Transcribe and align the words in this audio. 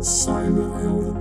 Cyberhelden. 0.00 1.16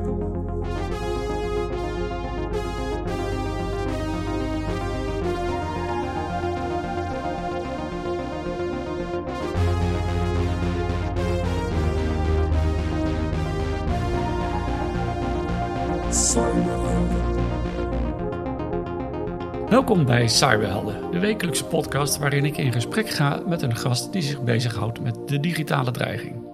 Welkom 19.70 20.06
bij 20.06 20.28
Cyberhelden, 20.28 21.12
de 21.12 21.20
wekelijkse 21.20 21.66
podcast 21.66 22.18
waarin 22.18 22.46
ik 22.46 22.58
in 22.58 22.72
gesprek 22.72 23.10
ga 23.10 23.42
met 23.46 23.62
een 23.62 23.76
gast 23.76 24.14
die 24.14 24.22
zich 24.22 24.42
bezighoudt 24.42 25.02
met 25.02 25.28
de 25.28 25.40
digitale 25.40 25.92
dreiging. 25.92 26.47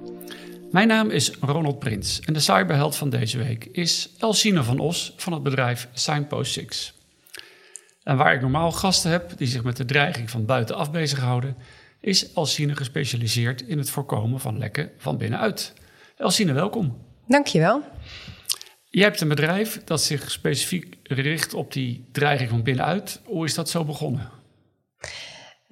Mijn 0.74 0.88
naam 0.88 1.10
is 1.10 1.32
Ronald 1.42 1.80
Prins 1.80 2.20
en 2.20 2.34
de 2.34 2.40
cyberheld 2.40 2.96
van 2.96 3.10
deze 3.10 3.38
week 3.38 3.66
is 3.66 4.10
Elsine 4.20 4.64
van 4.64 4.80
Os 4.80 5.14
van 5.18 5.34
het 5.34 5.44
bedrijf 5.44 5.88
Signpost 5.94 6.54
6. 6.54 6.94
En 8.04 8.18
waar 8.18 8.34
ik 8.34 8.42
normaal 8.42 8.72
gasten 8.72 9.12
heb 9.12 9.38
die 9.38 9.48
zich 9.48 9.64
met 9.64 9.78
de 9.78 9.86
dreiging 9.86 10.30
van 10.30 10.46
buitenaf 10.46 10.92
bezighouden, 10.92 11.56
is 12.00 12.34
Elsine 12.34 12.76
gespecialiseerd 12.76 13.62
in 13.62 13.78
het 13.78 13.90
voorkomen 13.90 14.40
van 14.40 14.58
lekken 14.58 14.92
van 14.98 15.18
binnenuit. 15.18 15.74
Elsine, 16.18 16.54
welkom. 16.54 16.98
Dankjewel. 17.28 17.84
Jij 18.90 19.04
hebt 19.04 19.22
een 19.22 19.28
bedrijf 19.28 19.82
dat 19.84 20.02
zich 20.02 20.32
specifiek 20.32 20.98
richt 21.04 21.54
op 21.54 21.74
die 21.74 22.06
dreiging 22.12 22.50
van 22.50 22.64
binnenuit. 22.64 23.22
Hoe 23.24 23.46
is 23.46 23.54
dat 23.54 23.70
zo 23.70 23.86
begonnen? 23.86 24.30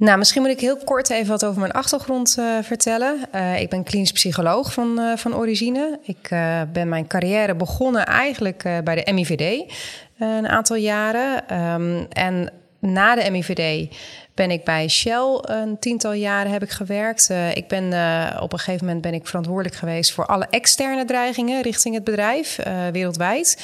Nou, 0.01 0.17
misschien 0.17 0.41
moet 0.41 0.51
ik 0.51 0.59
heel 0.59 0.77
kort 0.77 1.09
even 1.09 1.29
wat 1.29 1.45
over 1.45 1.59
mijn 1.59 1.71
achtergrond 1.71 2.35
eh, 2.39 2.45
vertellen. 2.61 3.19
Uh, 3.35 3.59
ik 3.59 3.69
ben 3.69 3.83
klinisch 3.83 4.11
psycholoog 4.11 4.73
van, 4.73 4.99
uh, 4.99 5.17
van 5.17 5.35
origine. 5.35 5.99
Ik 6.03 6.29
ben 6.73 6.89
mijn 6.89 7.07
carrière 7.07 7.55
begonnen 7.55 8.05
eigenlijk 8.05 8.63
bij 8.83 9.03
de 9.03 9.13
MIVD 9.13 9.73
een 10.17 10.47
aantal 10.47 10.75
jaren. 10.75 11.57
Um, 11.61 12.07
en 12.09 12.51
na 12.79 13.15
de 13.15 13.31
MIVD 13.31 13.93
ben 14.33 14.51
ik 14.51 14.63
bij 14.63 14.87
Shell 14.87 15.39
een 15.41 15.79
tiental 15.79 16.13
jaren 16.13 16.51
heb 16.51 16.63
ik 16.63 16.69
gewerkt. 16.69 17.29
Uh, 17.31 17.55
ik 17.55 17.67
ben 17.67 17.83
uh, 17.83 18.37
op 18.39 18.53
een 18.53 18.59
gegeven 18.59 18.85
moment 18.85 19.03
ben 19.03 19.13
ik 19.13 19.27
verantwoordelijk 19.27 19.75
geweest 19.75 20.11
voor 20.11 20.25
alle 20.25 20.47
externe 20.49 21.05
dreigingen 21.05 21.61
richting 21.61 21.95
het 21.95 22.03
bedrijf 22.03 22.57
uh, 22.59 22.87
wereldwijd. 22.87 23.57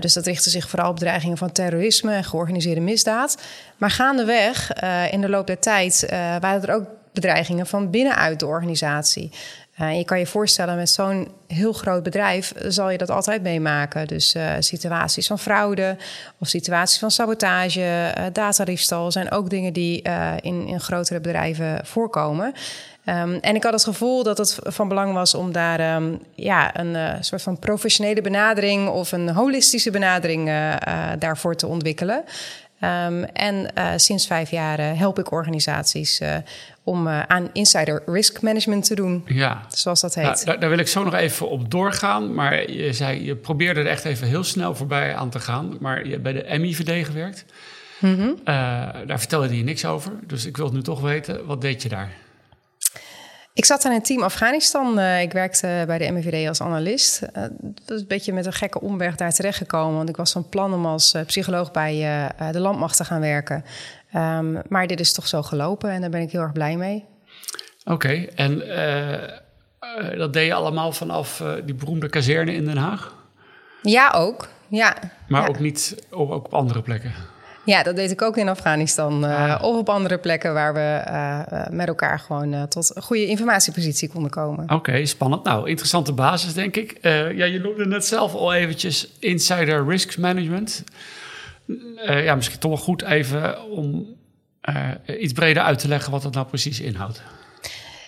dus 0.00 0.12
dat 0.12 0.26
richtte 0.26 0.50
zich 0.50 0.68
vooral 0.68 0.90
op 0.90 0.98
dreigingen 0.98 1.36
van 1.36 1.52
terrorisme 1.52 2.14
en 2.14 2.24
georganiseerde 2.24 2.80
misdaad. 2.80 3.42
Maar 3.76 3.90
gaandeweg 3.90 4.72
in 5.10 5.20
de 5.20 5.28
loop 5.28 5.46
der 5.46 5.58
tijd 5.58 6.06
waren 6.40 6.62
er 6.62 6.74
ook 6.74 6.86
bedreigingen 7.12 7.66
van 7.66 7.90
binnenuit 7.90 8.40
de 8.40 8.46
organisatie. 8.46 9.30
Je 9.76 10.04
kan 10.04 10.18
je 10.18 10.26
voorstellen, 10.26 10.76
met 10.76 10.90
zo'n 10.90 11.28
heel 11.46 11.72
groot 11.72 12.02
bedrijf 12.02 12.52
zal 12.66 12.90
je 12.90 12.98
dat 12.98 13.10
altijd 13.10 13.42
meemaken. 13.42 14.06
Dus 14.06 14.34
uh, 14.34 14.52
situaties 14.58 15.26
van 15.26 15.38
fraude 15.38 15.96
of 16.38 16.48
situaties 16.48 16.98
van 16.98 17.10
sabotage, 17.10 17.80
uh, 17.80 18.24
datariefstal 18.32 19.12
zijn 19.12 19.30
ook 19.30 19.50
dingen 19.50 19.72
die 19.72 20.02
in, 20.40 20.66
in 20.66 20.80
grotere 20.80 21.20
bedrijven 21.20 21.86
voorkomen. 21.86 22.52
Um, 23.06 23.38
en 23.40 23.54
ik 23.54 23.62
had 23.62 23.72
het 23.72 23.84
gevoel 23.84 24.22
dat 24.22 24.38
het 24.38 24.58
van 24.62 24.88
belang 24.88 25.12
was 25.12 25.34
om 25.34 25.52
daar 25.52 25.94
um, 25.94 26.22
ja, 26.34 26.78
een 26.78 27.24
soort 27.24 27.42
van 27.42 27.58
professionele 27.58 28.20
benadering 28.20 28.88
of 28.88 29.12
een 29.12 29.28
holistische 29.28 29.90
benadering 29.90 30.50
daarvoor 31.18 31.56
te 31.56 31.66
ontwikkelen. 31.66 32.24
Um, 32.84 33.24
en 33.24 33.70
uh, 33.78 33.92
sinds 33.96 34.26
vijf 34.26 34.50
jaar 34.50 34.80
uh, 34.80 34.98
help 34.98 35.18
ik 35.18 35.32
organisaties 35.32 36.20
uh, 36.20 36.36
om 36.82 37.08
aan 37.08 37.50
insider 37.52 38.02
risk 38.06 38.42
management 38.42 38.84
te 38.84 38.94
doen. 38.94 39.24
Ja. 39.26 39.66
Zoals 39.68 40.00
dat 40.00 40.14
heet. 40.14 40.24
Nou, 40.24 40.44
daar, 40.44 40.60
daar, 40.60 40.68
wil 40.68 40.78
ik 40.78 40.88
zo 40.88 41.04
nog 41.04 41.14
even 41.14 41.48
op 41.48 41.70
doorgaan. 41.70 42.34
Maar 42.34 42.70
je 42.70 42.92
zei, 42.92 43.24
je 43.24 43.36
probeerde 43.36 43.80
er 43.80 43.86
echt 43.86 44.04
even 44.04 44.26
heel 44.26 44.44
snel 44.44 44.74
voorbij 44.74 45.14
aan 45.14 45.30
te 45.30 45.40
gaan. 45.40 45.76
Maar 45.80 46.04
je 46.04 46.10
hebt 46.10 46.22
bij 46.22 46.32
de 46.32 46.58
MIVD 46.58 47.06
gewerkt. 47.06 47.44
Mm 47.98 48.16
-hmm. 48.16 48.36
daar 49.06 49.18
vertelde 49.18 49.56
je 49.56 49.64
niks 49.64 49.84
over. 49.84 50.12
Dus 50.26 50.44
ik 50.44 50.56
wil 50.56 50.64
het 50.64 50.74
nu 50.74 50.82
toch 50.82 51.00
weten. 51.00 51.46
Wat 51.46 51.60
deed 51.60 51.82
je 51.82 51.88
daar? 51.88 52.10
Ik 53.54 53.64
zat 53.64 53.84
in 53.84 53.92
een 53.92 54.02
team 54.02 54.22
Afghanistan. 54.22 54.98
Uh, 54.98 55.22
ik 55.22 55.32
werkte 55.32 55.84
bij 55.86 55.98
de 55.98 56.12
MIVD 56.12 56.48
als 56.48 56.60
analist. 56.60 57.20
Dat 57.30 57.96
is 57.96 58.00
een 58.00 58.06
beetje 58.06 58.32
met 58.32 58.46
een 58.46 58.52
gekke 58.52 58.80
omweg 58.80 59.16
daar 59.16 59.32
terechtgekomen. 59.32 59.96
Want 59.96 60.08
ik 60.08 60.16
was 60.16 60.32
van 60.32 60.48
plan 60.48 60.74
om 60.74 60.86
als 60.86 61.14
uh, 61.14 61.22
psycholoog 61.24 61.70
bij 61.70 61.94
de 62.52 62.60
landmacht 62.60 62.96
te 62.96 63.04
gaan 63.04 63.20
werken. 63.20 63.64
Um, 64.14 64.62
maar 64.68 64.86
dit 64.86 65.00
is 65.00 65.12
toch 65.12 65.26
zo 65.26 65.42
gelopen 65.42 65.90
en 65.90 66.00
daar 66.00 66.10
ben 66.10 66.20
ik 66.20 66.30
heel 66.30 66.40
erg 66.40 66.52
blij 66.52 66.76
mee. 66.76 67.04
Oké, 67.84 67.92
okay, 67.92 68.30
en 68.34 68.58
dat 70.18 70.32
deed 70.32 70.46
je 70.46 70.54
allemaal 70.54 70.92
vanaf 70.92 71.42
die 71.64 71.74
beroemde 71.74 72.08
kazerne 72.08 72.54
in 72.54 72.64
Den 72.64 72.76
Haag? 72.76 73.14
Ja, 73.82 74.12
ook. 74.14 74.48
Ja. 74.68 74.96
Maar 75.28 75.42
ja. 75.42 75.48
ook 75.48 75.58
niet 75.58 76.06
ook 76.10 76.30
op 76.30 76.54
andere 76.54 76.82
plekken? 76.82 77.12
Ja, 77.64 77.82
dat 77.82 77.96
deed 77.96 78.10
ik 78.10 78.22
ook 78.22 78.36
in 78.36 78.48
Afghanistan. 78.48 79.24
Uh, 79.24 79.58
of 79.62 79.76
op 79.76 79.88
andere 79.88 80.18
plekken 80.18 80.54
waar 80.54 80.74
we 80.74 81.02
uh, 81.08 81.66
met 81.70 81.88
elkaar 81.88 82.18
gewoon 82.18 82.68
tot 82.68 82.96
een 82.96 83.02
goede 83.02 83.26
informatiepositie 83.26 84.08
konden 84.08 84.30
komen. 84.30 84.64
Oké, 84.64 84.74
okay, 84.74 85.04
spannend. 85.04 85.44
Nou, 85.44 85.68
interessante 85.68 86.12
basis, 86.12 86.54
denk 86.54 86.76
ik. 86.76 86.98
ja, 87.02 87.44
je 87.44 87.60
noemde 87.62 87.86
net 87.86 88.06
zelf 88.06 88.34
al 88.34 88.54
eventjes 88.54 89.08
insider 89.18 89.86
risk 89.86 90.18
management. 90.18 90.84
ja, 92.06 92.34
misschien 92.34 92.58
toch 92.58 92.70
wel 92.70 92.80
goed 92.80 93.02
even 93.02 93.70
om 93.70 94.06
iets 95.20 95.32
breder 95.32 95.62
uit 95.62 95.78
te 95.78 95.88
leggen 95.88 96.12
wat 96.12 96.22
dat 96.22 96.34
nou 96.34 96.46
precies 96.46 96.80
inhoudt. 96.80 97.22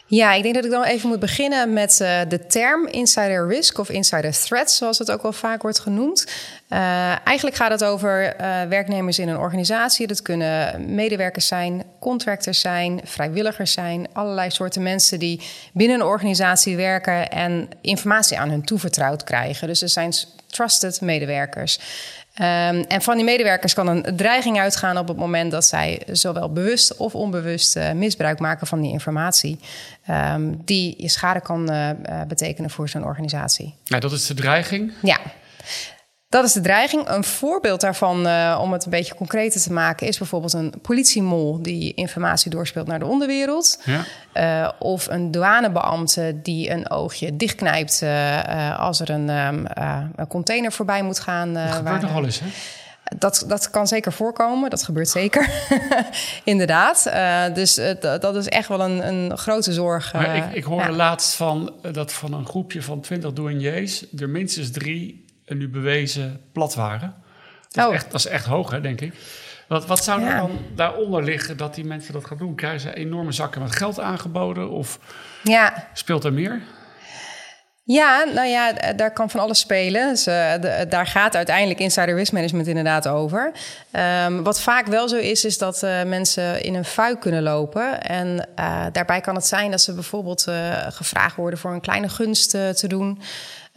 Ja, 0.09 0.33
ik 0.33 0.43
denk 0.43 0.55
dat 0.55 0.65
ik 0.65 0.71
dan 0.71 0.85
even 0.85 1.09
moet 1.09 1.21
beginnen 1.21 1.73
met 1.73 1.99
uh, 2.03 2.21
de 2.29 2.47
term 2.47 2.87
insider 2.87 3.49
risk 3.49 3.79
of 3.79 3.89
insider 3.89 4.33
threat, 4.33 4.71
zoals 4.71 4.99
het 4.99 5.11
ook 5.11 5.23
wel 5.23 5.33
vaak 5.33 5.63
wordt 5.63 5.79
genoemd. 5.79 6.27
Uh, 6.69 6.79
eigenlijk 7.27 7.57
gaat 7.57 7.71
het 7.71 7.85
over 7.85 8.41
uh, 8.41 8.63
werknemers 8.63 9.19
in 9.19 9.29
een 9.29 9.39
organisatie. 9.39 10.07
Dat 10.07 10.23
kunnen 10.23 10.95
medewerkers 10.95 11.47
zijn, 11.47 11.85
contractors 12.01 12.61
zijn, 12.61 13.01
vrijwilligers 13.05 13.73
zijn, 13.73 14.07
allerlei 14.13 14.51
soorten 14.51 14.83
mensen 14.83 15.19
die 15.19 15.43
binnen 15.73 16.01
een 16.01 16.07
organisatie 16.07 16.77
werken 16.77 17.31
en 17.31 17.69
informatie 17.81 18.39
aan 18.39 18.51
hun 18.51 18.65
toevertrouwd 18.65 19.25
krijgen. 19.25 19.69
Dus 19.69 19.83
er 19.83 19.89
zijn 19.89 20.13
trusted 20.47 21.01
medewerkers. 21.01 21.79
Um, 22.41 22.45
en 22.89 23.03
van 23.03 23.17
die 23.17 23.25
medewerkers 23.25 23.75
kan 23.75 23.87
een 23.87 24.17
dreiging 24.17 24.61
uitgaan 24.61 24.99
op 24.99 25.09
het 25.09 25.17
moment 25.17 25.51
dat 25.51 25.65
zij 25.65 26.03
zowel 26.07 26.53
bewust 26.53 26.97
of 26.97 27.15
onbewust 27.15 27.77
uh, 27.77 27.93
misbruik 27.93 28.39
maken 28.39 28.67
van 28.67 28.81
die 28.81 28.93
informatie. 28.93 29.59
Um, 30.11 30.61
die 30.65 30.95
je 30.99 31.09
schade 31.09 31.41
kan 31.41 31.73
uh, 31.73 31.91
betekenen 32.29 32.71
voor 32.71 32.89
zo'n 32.89 33.05
organisatie. 33.05 33.75
Ja, 33.85 33.99
dat 34.01 34.13
is 34.13 34.27
de 34.27 34.35
dreiging? 34.35 34.93
Ja. 35.03 35.19
Dat 36.29 36.45
is 36.45 36.53
de 36.53 36.61
dreiging. 36.61 37.09
Een 37.09 37.25
voorbeeld 37.25 37.81
daarvan, 37.81 38.27
uh, 38.27 38.59
om 38.63 38.73
het 38.73 38.85
een 38.85 38.91
beetje 38.91 39.15
concreter 39.15 39.61
te 39.61 39.73
maken, 39.73 40.07
is 40.07 40.19
bijvoorbeeld 40.19 40.53
een 40.53 40.75
politiemol 40.83 41.63
die 41.63 41.95
informatie 41.95 42.51
doorspeelt 42.51 42.87
naar 42.87 42.99
de 42.99 43.07
onderwereld. 43.07 43.83
Ja. 43.85 44.05
Uh, 44.35 44.71
of 44.79 45.07
een 45.07 45.31
douanebeambte 45.31 46.41
die 46.43 46.71
een 46.71 46.91
oogje 46.91 47.37
dichtknijpt 47.37 48.01
uh, 48.03 48.79
als 48.79 49.01
er 49.01 49.11
een, 49.11 49.29
um, 49.29 49.67
een, 50.17 50.27
container 50.29 50.73
voorbij 50.73 51.03
moet 51.03 51.21
gaan. 51.21 51.55
dat 51.55 51.75
gebeurt 51.75 52.03
nogal 52.03 52.25
eens, 52.25 52.41
hè? 52.41 52.47
Dat, 53.19 53.45
dat 53.49 53.71
kan 53.71 53.87
zeker 53.87 54.13
voorkomen, 54.13 54.71
dat 54.71 54.83
gebeurt 54.83 55.09
zeker. 55.09 55.51
Inderdaad. 56.45 57.11
Dus 57.55 57.75
dat 58.01 58.37
is 58.37 58.49
echt 58.49 58.69
wel 58.69 58.81
een, 58.81 59.09
een 59.09 59.39
grote 59.39 59.73
zorg. 59.73 60.13
Maar 60.13 60.37
ik, 60.37 60.53
ik 60.53 60.65
hoorde 60.65 60.91
ja. 60.91 60.97
laatst 60.97 61.35
van 61.35 61.75
dat 61.93 62.13
van 62.13 62.33
een 62.33 62.47
groepje 62.47 62.83
van 62.83 63.01
20 63.01 63.33
douaniers 63.33 64.05
er 64.17 64.29
minstens 64.29 64.71
drie 64.71 65.26
nu 65.47 65.69
bewezen 65.69 66.41
plat 66.53 66.75
waren. 66.75 67.15
Dat, 67.71 67.87
oh. 67.87 67.95
is, 67.95 68.01
echt, 68.01 68.11
dat 68.11 68.21
is 68.21 68.27
echt 68.27 68.47
hoog, 68.47 68.71
hè, 68.71 68.81
denk 68.81 69.01
ik. 69.01 69.15
Wat, 69.69 69.87
wat 69.87 70.05
zou 70.05 70.21
ja. 70.21 70.31
er 70.31 70.37
dan 70.37 70.59
daaronder 70.75 71.25
liggen 71.25 71.57
dat 71.57 71.75
die 71.75 71.85
mensen 71.85 72.13
dat 72.13 72.25
gaan 72.25 72.39
doen? 72.39 72.55
Krijgen 72.55 72.81
ze 72.81 72.95
enorme 72.95 73.33
zakken 73.33 73.63
met 73.63 73.77
geld 73.77 74.01
aangeboden? 74.01 74.71
Of 74.71 74.99
ja. 75.43 75.89
speelt 75.93 76.25
er 76.25 76.33
meer? 76.33 76.63
Ja, 77.89 78.25
nou 78.35 78.47
ja, 78.47 78.73
daar 78.93 79.13
kan 79.13 79.31
van 79.31 79.41
alles 79.41 79.59
spelen. 79.59 80.09
Dus, 80.09 80.27
uh, 80.27 80.53
de, 80.61 80.87
daar 80.89 81.07
gaat 81.07 81.37
uiteindelijk 81.37 81.79
insider 81.79 82.15
risk 82.15 82.33
management 82.33 82.67
inderdaad 82.67 83.09
over. 83.09 83.53
Um, 84.27 84.43
wat 84.43 84.61
vaak 84.61 84.87
wel 84.87 85.09
zo 85.09 85.17
is, 85.17 85.45
is 85.45 85.59
dat 85.59 85.83
uh, 85.83 86.03
mensen 86.03 86.63
in 86.63 86.75
een 86.75 86.85
fuik 86.85 87.21
kunnen 87.21 87.43
lopen. 87.43 88.03
En 88.03 88.49
uh, 88.59 88.87
daarbij 88.93 89.21
kan 89.21 89.35
het 89.35 89.47
zijn 89.47 89.71
dat 89.71 89.81
ze 89.81 89.95
bijvoorbeeld 89.95 90.47
gevraagd 90.89 91.37
worden 91.37 91.59
voor 91.59 91.73
een 91.73 91.81
kleine 91.81 92.09
gunst 92.09 92.51
te 92.51 92.85
doen. 92.87 93.21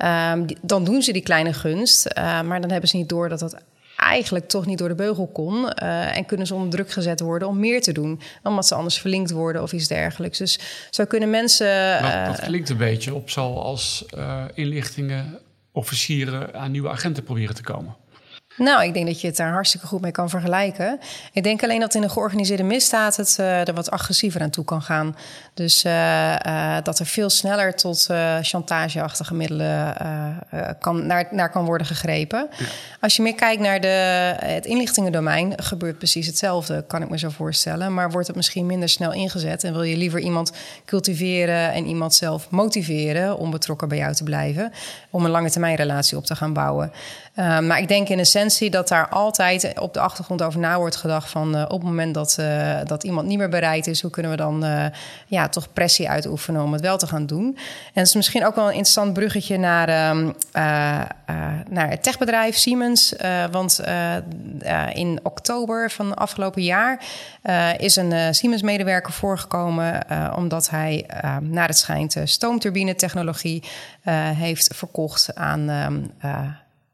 Um, 0.05 0.45
die, 0.45 0.57
dan 0.61 0.83
doen 0.83 1.01
ze 1.01 1.11
die 1.11 1.21
kleine 1.21 1.53
gunst, 1.53 2.15
maar 2.15 2.61
dan 2.61 2.71
hebben 2.71 2.89
ze 2.89 2.97
niet 2.97 3.09
door 3.09 3.29
dat 3.29 3.39
dat 3.39 3.55
eigenlijk 3.99 4.47
toch 4.47 4.65
niet 4.65 4.77
door 4.77 4.87
de 4.87 4.95
beugel 4.95 5.27
kon. 5.27 5.55
Uh, 5.55 6.17
en 6.17 6.25
kunnen 6.25 6.47
ze 6.47 6.53
onder 6.53 6.69
druk 6.69 6.91
gezet 6.91 7.19
worden 7.19 7.47
om 7.47 7.59
meer 7.59 7.81
te 7.81 7.91
doen. 7.91 8.21
Omdat 8.43 8.67
ze 8.67 8.75
anders 8.75 8.99
verlinkt 8.99 9.31
worden 9.31 9.61
of 9.61 9.73
iets 9.73 9.87
dergelijks. 9.87 10.37
Dus 10.37 10.59
zo 10.89 11.05
kunnen 11.05 11.29
mensen. 11.29 11.67
Uh, 11.67 12.25
dat 12.25 12.39
klinkt 12.39 12.69
een 12.69 12.77
beetje 12.77 13.13
op 13.13 13.29
zoals 13.29 14.05
uh, 14.17 14.43
inlichtingen, 14.53 15.39
officieren 15.71 16.53
aan 16.53 16.71
nieuwe 16.71 16.89
agenten 16.89 17.23
proberen 17.23 17.55
te 17.55 17.63
komen. 17.63 17.95
Nou, 18.59 18.83
ik 18.83 18.93
denk 18.93 19.05
dat 19.05 19.21
je 19.21 19.27
het 19.27 19.35
daar 19.35 19.51
hartstikke 19.51 19.87
goed 19.87 20.01
mee 20.01 20.11
kan 20.11 20.29
vergelijken. 20.29 20.99
Ik 21.33 21.43
denk 21.43 21.63
alleen 21.63 21.79
dat 21.79 21.95
in 21.95 22.03
een 22.03 22.09
georganiseerde 22.09 22.63
misdaad 22.63 23.15
het 23.15 23.37
uh, 23.39 23.67
er 23.67 23.73
wat 23.73 23.91
agressiever 23.91 24.41
aan 24.41 24.49
toe 24.49 24.65
kan 24.65 24.81
gaan. 24.81 25.15
Dus 25.53 25.85
uh, 25.85 26.35
uh, 26.45 26.77
dat 26.83 26.99
er 26.99 27.05
veel 27.05 27.29
sneller 27.29 27.75
tot 27.75 28.07
chantageachtige 28.41 29.33
middelen 29.33 29.95
kan, 30.79 31.05
naar, 31.05 31.27
naar 31.31 31.49
kan 31.49 31.65
worden 31.65 31.87
gegrepen. 31.87 32.47
Ja. 32.57 32.65
Als 32.99 33.15
je 33.15 33.21
meer 33.21 33.35
kijkt 33.35 33.61
naar 33.61 33.81
de, 33.81 33.87
het 34.39 34.65
inlichtingendomein, 34.65 35.53
gebeurt 35.55 35.97
precies 35.97 36.27
hetzelfde, 36.27 36.83
kan 36.87 37.01
ik 37.01 37.09
me 37.09 37.17
zo 37.17 37.29
voorstellen. 37.29 37.93
Maar 37.93 38.11
wordt 38.11 38.27
het 38.27 38.35
misschien 38.35 38.65
minder 38.65 38.89
snel 38.89 39.13
ingezet 39.13 39.63
en 39.63 39.73
wil 39.73 39.83
je 39.83 39.97
liever 39.97 40.19
iemand 40.19 40.51
cultiveren 40.85 41.71
en 41.71 41.85
iemand 41.85 42.15
zelf 42.15 42.49
motiveren 42.49 43.37
om 43.37 43.51
betrokken 43.51 43.87
bij 43.87 43.97
jou 43.97 44.13
te 44.13 44.23
blijven, 44.23 44.71
om 45.09 45.25
een 45.25 45.31
lange 45.31 45.49
termijn 45.49 45.75
relatie 45.75 46.17
op 46.17 46.25
te 46.25 46.35
gaan 46.35 46.53
bouwen. 46.53 46.91
Maar 47.35 47.79
ik 47.79 47.87
denk 47.87 48.09
in 48.09 48.19
essentie 48.19 48.48
dat 48.69 48.87
daar 48.87 49.09
altijd 49.09 49.79
op 49.79 49.93
de 49.93 49.99
achtergrond 49.99 50.41
over 50.41 50.59
na 50.59 50.77
wordt 50.77 50.95
gedacht 50.95 51.29
van 51.29 51.55
uh, 51.55 51.61
op 51.63 51.71
het 51.71 51.83
moment 51.83 52.13
dat, 52.13 52.37
uh, 52.39 52.79
dat 52.85 53.03
iemand 53.03 53.27
niet 53.27 53.37
meer 53.37 53.49
bereid 53.49 53.87
is, 53.87 54.01
hoe 54.01 54.11
kunnen 54.11 54.31
we 54.31 54.37
dan 54.37 54.65
ja, 55.27 55.49
toch 55.49 55.73
pressie 55.73 56.09
uitoefenen 56.09 56.63
om 56.63 56.73
het 56.73 56.81
wel 56.81 56.97
te 56.97 57.07
gaan 57.07 57.25
doen. 57.25 57.45
En 57.45 57.93
het 57.93 58.07
is 58.07 58.15
misschien 58.15 58.45
ook 58.45 58.55
wel 58.55 58.63
een 58.63 58.69
interessant 58.69 59.13
bruggetje 59.13 59.57
naar, 59.57 59.87
ehm, 59.87 60.31
naar 61.69 61.89
het 61.89 62.03
techbedrijf 62.03 62.57
Siemens. 62.57 63.13
want 63.51 63.81
in 64.93 65.19
oktober 65.23 65.91
van 65.91 66.15
afgelopen 66.15 66.63
jaar 66.63 67.03
is 67.77 67.95
een 67.95 68.35
Siemens-medewerker 68.35 69.13
voorgekomen 69.13 70.05
omdat 70.35 70.69
hij 70.69 71.05
naar 71.41 71.67
het 71.67 71.77
schijnt 71.77 72.15
stoomturbine-technologie 72.23 73.63
heeft 74.35 74.75
verkocht 74.75 75.35
aan 75.35 75.69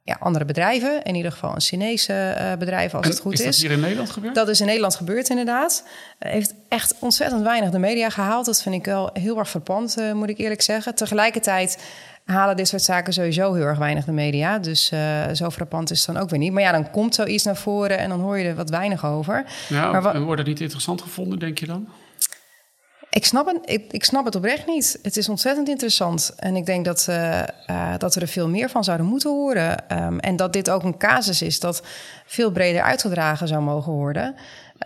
ja, 0.06 0.18
andere 0.20 0.46
bedrijven. 0.46 1.04
In 1.04 1.16
ieder 1.16 1.32
geval 1.32 1.56
een 1.56 1.62
Chinese 1.62 2.36
uh, 2.40 2.58
bedrijf, 2.58 2.94
als 2.94 3.08
het 3.08 3.20
goed 3.20 3.34
is. 3.34 3.40
Is 3.40 3.46
dat 3.46 3.56
hier 3.56 3.72
in 3.72 3.80
Nederland 3.80 4.10
gebeurd? 4.10 4.36
Dat 4.36 4.50
is 4.50 4.60
in 4.60 4.66
Nederland 4.66 4.96
gebeurd, 4.96 5.30
inderdaad. 5.30 5.84
Uh, 6.20 6.32
heeft 6.32 6.54
echt 6.70 6.96
ontzettend 7.00 7.42
weinig 7.42 7.70
de 7.70 7.80
media 7.80 8.10
gehaald. 8.10 8.46
Dat 8.46 8.62
vind 8.62 8.76
ik 8.76 8.86
wel 8.86 9.10
heel 9.14 9.38
erg 9.38 9.50
verpand, 9.50 9.98
uh, 10.00 10.14
moet 10.14 10.30
ik 10.30 10.38
eerlijk 10.38 10.62
zeggen. 10.62 10.96
Tegelijkertijd 10.96 11.84
halen 12.26 12.56
dit 12.56 12.68
soort 12.68 12.82
zaken 12.82 13.14
sowieso 13.14 13.54
heel 13.54 13.66
erg 13.66 13.78
weinig 13.78 14.06
de 14.06 14.12
media. 14.12 14.60
Dus 14.60 14.92
zo 15.34 15.50
frappant 15.50 15.92
is 15.92 16.06
het 16.06 16.16
dan 16.16 16.24
ook 16.24 16.30
weer 16.30 16.40
niet. 16.40 16.52
Maar 16.52 16.62
ja, 16.62 16.72
dan 16.72 16.92
komt 16.92 17.16
zoiets 17.16 17.44
naar 17.44 17.56
voren 17.56 17.98
en 17.98 18.10
dan 18.10 18.20
hoor 18.20 18.38
je 18.38 18.48
er 18.48 18.56
wat 18.56 18.70
weinig 18.70 19.06
over. 19.06 19.46
Ja, 19.70 19.92
maar 19.92 20.16
en 20.16 20.24
wordt 20.24 20.40
het 20.40 20.50
niet 20.50 20.62
interessant 20.62 21.02
gevonden, 21.02 21.40
denk 21.40 21.58
je 21.58 21.66
dan? 21.66 21.88
Ik 23.16 23.26
snap, 23.26 23.46
het, 23.46 23.58
ik, 23.66 23.92
ik, 23.92 24.04
snap 24.04 24.26
het 24.26 24.36
oprecht 24.36 24.68
niet. 24.68 25.00
Het 25.02 25.18
is 25.18 25.30
ontzettend 25.30 25.68
interessant. 25.68 26.34
En 26.38 26.56
ik 26.56 26.66
denk 26.66 26.86
dat, 26.86 27.08
uh, 27.10 27.44
uh, 27.70 27.94
dat 27.98 28.16
we 28.16 28.22
er 28.22 28.28
veel 28.28 28.50
meer 28.50 28.70
van 28.70 28.84
zouden 28.84 29.06
moeten 29.06 29.30
horen. 29.30 30.04
Um, 30.04 30.20
en 30.20 30.36
dat 30.36 30.54
dit 30.54 30.70
ook 30.70 30.84
een 30.84 30.98
casus 30.98 31.42
is 31.42 31.60
dat 31.60 31.82
veel 32.26 32.52
breder 32.52 32.82
uitgedragen 32.82 33.48
zou 33.48 33.62
mogen 33.62 33.92
worden. 33.92 34.36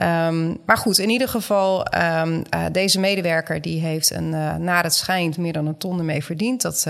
Um, 0.02 0.58
maar 0.66 0.78
goed, 0.78 0.98
in 0.98 1.10
ieder 1.10 1.30
geval, 1.30 1.88
um, 1.96 2.44
uh, 2.56 2.66
deze 2.72 3.00
medewerker 3.00 3.62
die 3.62 3.80
heeft 3.80 4.12
een, 4.12 4.30
naar 4.64 4.84
het 4.84 4.94
schijnt 4.94 5.38
meer 5.38 5.54
dan 5.54 5.68
een 5.68 5.78
ton 5.78 5.98
ermee 5.98 6.24
verdiend. 6.24 6.62
Dat 6.62 6.88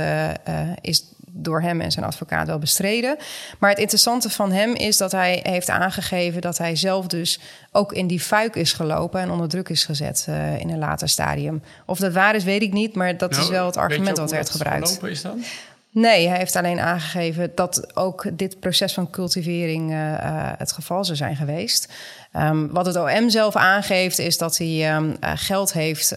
is 0.81 1.03
door 1.31 1.61
hem 1.61 1.81
en 1.81 1.91
zijn 1.91 2.05
advocaat 2.05 2.47
wel 2.47 2.59
bestreden. 2.59 3.17
Maar 3.59 3.69
het 3.69 3.79
interessante 3.79 4.29
van 4.29 4.51
hem 4.51 4.73
is 4.73 4.97
dat 4.97 5.11
hij 5.11 5.39
heeft 5.43 5.69
aangegeven 5.69 6.41
dat 6.41 6.57
hij 6.57 6.75
zelf 6.75 7.07
dus 7.07 7.39
ook 7.71 7.93
in 7.93 8.07
die 8.07 8.19
fuik 8.19 8.55
is 8.55 8.73
gelopen 8.73 9.21
en 9.21 9.29
onder 9.29 9.49
druk 9.49 9.69
is 9.69 9.85
gezet 9.85 10.25
uh, 10.29 10.59
in 10.59 10.69
een 10.69 10.79
later 10.79 11.09
stadium. 11.09 11.61
Of 11.85 11.99
dat 11.99 12.13
waar 12.13 12.35
is, 12.35 12.43
weet 12.43 12.61
ik 12.61 12.73
niet, 12.73 12.95
maar 12.95 13.17
dat 13.17 13.31
nou, 13.31 13.43
is 13.43 13.49
wel 13.49 13.65
het 13.65 13.77
argument 13.77 14.15
dat 14.15 14.31
werd 14.31 14.49
gebruikt. 14.49 15.03
is 15.03 15.21
dan? 15.21 15.43
Nee, 15.91 16.27
hij 16.27 16.37
heeft 16.37 16.55
alleen 16.55 16.79
aangegeven 16.79 17.51
dat 17.55 17.95
ook 17.95 18.25
dit 18.33 18.59
proces 18.59 18.93
van 18.93 19.09
cultivering 19.09 19.91
uh, 19.91 20.11
uh, 20.11 20.51
het 20.57 20.71
geval 20.71 21.05
zou 21.05 21.17
zijn 21.17 21.35
geweest. 21.35 21.93
Um, 22.33 22.71
wat 22.71 22.85
het 22.85 22.95
OM 22.95 23.29
zelf 23.29 23.55
aangeeft, 23.55 24.19
is 24.19 24.37
dat 24.37 24.57
hij 24.57 24.95
um, 24.95 25.17
geld 25.21 25.73
heeft 25.73 26.15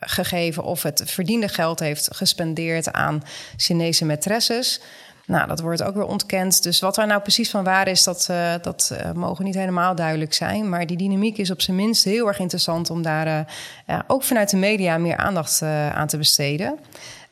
gegeven 0.00 0.62
of 0.62 0.82
het 0.82 1.02
verdiende 1.04 1.48
geld 1.48 1.78
heeft 1.78 2.08
gespendeerd 2.12 2.92
aan 2.92 3.22
Chinese 3.56 4.04
maîtresses. 4.04 4.82
Nou, 5.26 5.48
dat 5.48 5.60
wordt 5.60 5.82
ook 5.82 5.94
weer 5.94 6.06
ontkend. 6.06 6.62
Dus 6.62 6.80
wat 6.80 6.94
daar 6.94 7.06
nou 7.06 7.20
precies 7.20 7.50
van 7.50 7.64
waar 7.64 7.88
is, 7.88 8.04
dat, 8.04 8.28
uh, 8.30 8.54
dat 8.62 8.90
uh, 8.92 9.12
mogen 9.12 9.44
niet 9.44 9.54
helemaal 9.54 9.94
duidelijk 9.94 10.34
zijn. 10.34 10.68
Maar 10.68 10.86
die 10.86 10.96
dynamiek 10.96 11.38
is 11.38 11.50
op 11.50 11.60
zijn 11.60 11.76
minst 11.76 12.04
heel 12.04 12.26
erg 12.26 12.38
interessant 12.38 12.90
om 12.90 13.02
daar 13.02 13.54
ja, 13.86 14.04
ook 14.06 14.22
vanuit 14.22 14.50
de 14.50 14.56
media 14.56 14.98
meer 14.98 15.16
aandacht 15.16 15.62
aan 15.92 16.06
te 16.06 16.16
besteden. 16.16 16.78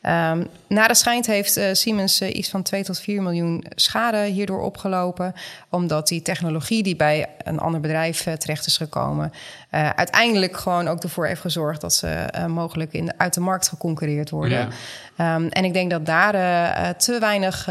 Um, 0.07 0.47
na 0.67 0.87
de 0.87 0.95
schijnt 0.95 1.25
heeft 1.25 1.57
uh, 1.57 1.65
Siemens 1.71 2.21
uh, 2.21 2.35
iets 2.35 2.49
van 2.49 2.63
2 2.63 2.83
tot 2.83 2.99
4 2.99 3.21
miljoen 3.21 3.65
schade 3.75 4.23
hierdoor 4.23 4.61
opgelopen. 4.61 5.33
Omdat 5.69 6.07
die 6.07 6.21
technologie 6.21 6.83
die 6.83 6.95
bij 6.95 7.27
een 7.43 7.59
ander 7.59 7.79
bedrijf 7.79 8.27
uh, 8.27 8.33
terecht 8.33 8.65
is 8.65 8.77
gekomen, 8.77 9.31
uiteindelijk 9.69 10.57
gewoon 10.57 10.87
ook 10.87 11.03
ervoor 11.03 11.27
heeft 11.27 11.41
gezorgd 11.41 11.81
dat 11.81 11.93
ze 11.93 12.27
mogelijk 12.47 12.93
in, 12.93 13.19
uit 13.19 13.33
de 13.33 13.39
markt 13.39 13.67
geconcureerd 13.67 14.29
worden. 14.29 14.69
Ja. 15.17 15.35
Um, 15.35 15.47
en 15.47 15.65
ik 15.65 15.73
denk 15.73 15.91
dat 15.91 16.05
daar 16.05 16.97
te 16.97 17.19
weinig 17.19 17.69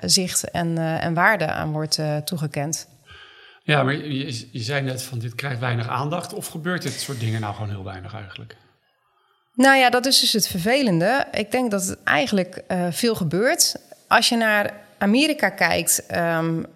zicht 0.00 0.50
en, 0.50 0.78
en 0.78 1.14
waarde 1.14 1.46
aan 1.46 1.72
wordt 1.72 1.98
toegekend. 2.24 2.88
Ja, 3.62 3.82
maar 3.82 3.94
je, 3.94 4.48
je 4.52 4.62
zei 4.62 4.82
net 4.82 5.02
van 5.02 5.18
dit 5.18 5.34
krijgt 5.34 5.60
weinig 5.60 5.88
aandacht. 5.88 6.32
Of 6.32 6.46
gebeurt 6.46 6.82
dit 6.82 7.00
soort 7.00 7.20
dingen 7.20 7.40
nou 7.40 7.54
gewoon 7.54 7.70
heel 7.70 7.84
weinig 7.84 8.14
eigenlijk? 8.14 8.56
Nou 9.60 9.76
ja, 9.76 9.90
dat 9.90 10.06
is 10.06 10.20
dus 10.20 10.32
het 10.32 10.48
vervelende. 10.48 11.26
Ik 11.32 11.50
denk 11.50 11.70
dat 11.70 11.86
het 11.86 12.02
eigenlijk 12.04 12.62
uh, 12.68 12.86
veel 12.90 13.14
gebeurt. 13.14 13.76
Als 14.08 14.28
je 14.28 14.36
naar 14.36 14.72
Amerika 14.98 15.48
kijkt, 15.48 16.02
um, 16.16 16.66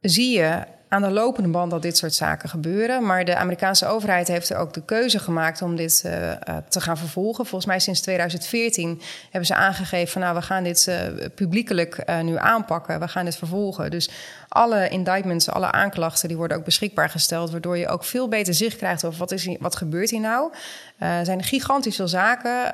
zie 0.00 0.38
je 0.38 0.62
aan 0.88 1.02
de 1.02 1.10
lopende 1.10 1.48
band 1.48 1.70
dat 1.70 1.82
dit 1.82 1.96
soort 1.96 2.14
zaken 2.14 2.48
gebeuren. 2.48 3.06
Maar 3.06 3.24
de 3.24 3.36
Amerikaanse 3.36 3.86
overheid 3.86 4.28
heeft 4.28 4.50
er 4.50 4.56
ook 4.56 4.72
de 4.72 4.84
keuze 4.84 5.18
gemaakt 5.18 5.62
om 5.62 5.76
dit 5.76 6.02
uh, 6.06 6.12
uh, 6.22 6.34
te 6.68 6.80
gaan 6.80 6.98
vervolgen. 6.98 7.46
Volgens 7.46 7.70
mij 7.70 7.80
sinds 7.80 8.00
2014 8.00 9.00
hebben 9.22 9.46
ze 9.46 9.54
aangegeven 9.54 10.12
van 10.12 10.22
nou, 10.22 10.34
we 10.34 10.42
gaan 10.42 10.64
dit 10.64 10.86
uh, 10.88 11.26
publiekelijk 11.34 12.22
nu 12.22 12.36
aanpakken. 12.36 13.00
We 13.00 13.08
gaan 13.08 13.24
dit 13.24 13.36
vervolgen. 13.36 13.90
Dus 13.90 14.10
alle 14.56 14.88
indictments, 14.88 15.50
alle 15.50 15.72
aanklachten, 15.72 16.28
die 16.28 16.36
worden 16.36 16.56
ook 16.56 16.64
beschikbaar 16.64 17.10
gesteld. 17.10 17.50
Waardoor 17.50 17.78
je 17.78 17.88
ook 17.88 18.04
veel 18.04 18.28
beter 18.28 18.54
zicht 18.54 18.76
krijgt 18.76 19.04
over 19.04 19.18
wat, 19.18 19.32
is 19.32 19.44
hier, 19.44 19.56
wat 19.60 19.76
gebeurt 19.76 20.10
hier 20.10 20.20
nou. 20.20 20.52
Er 20.98 21.24
zijn 21.24 21.42
gigantisch 21.42 21.96
veel 21.96 22.08
zaken 22.08 22.72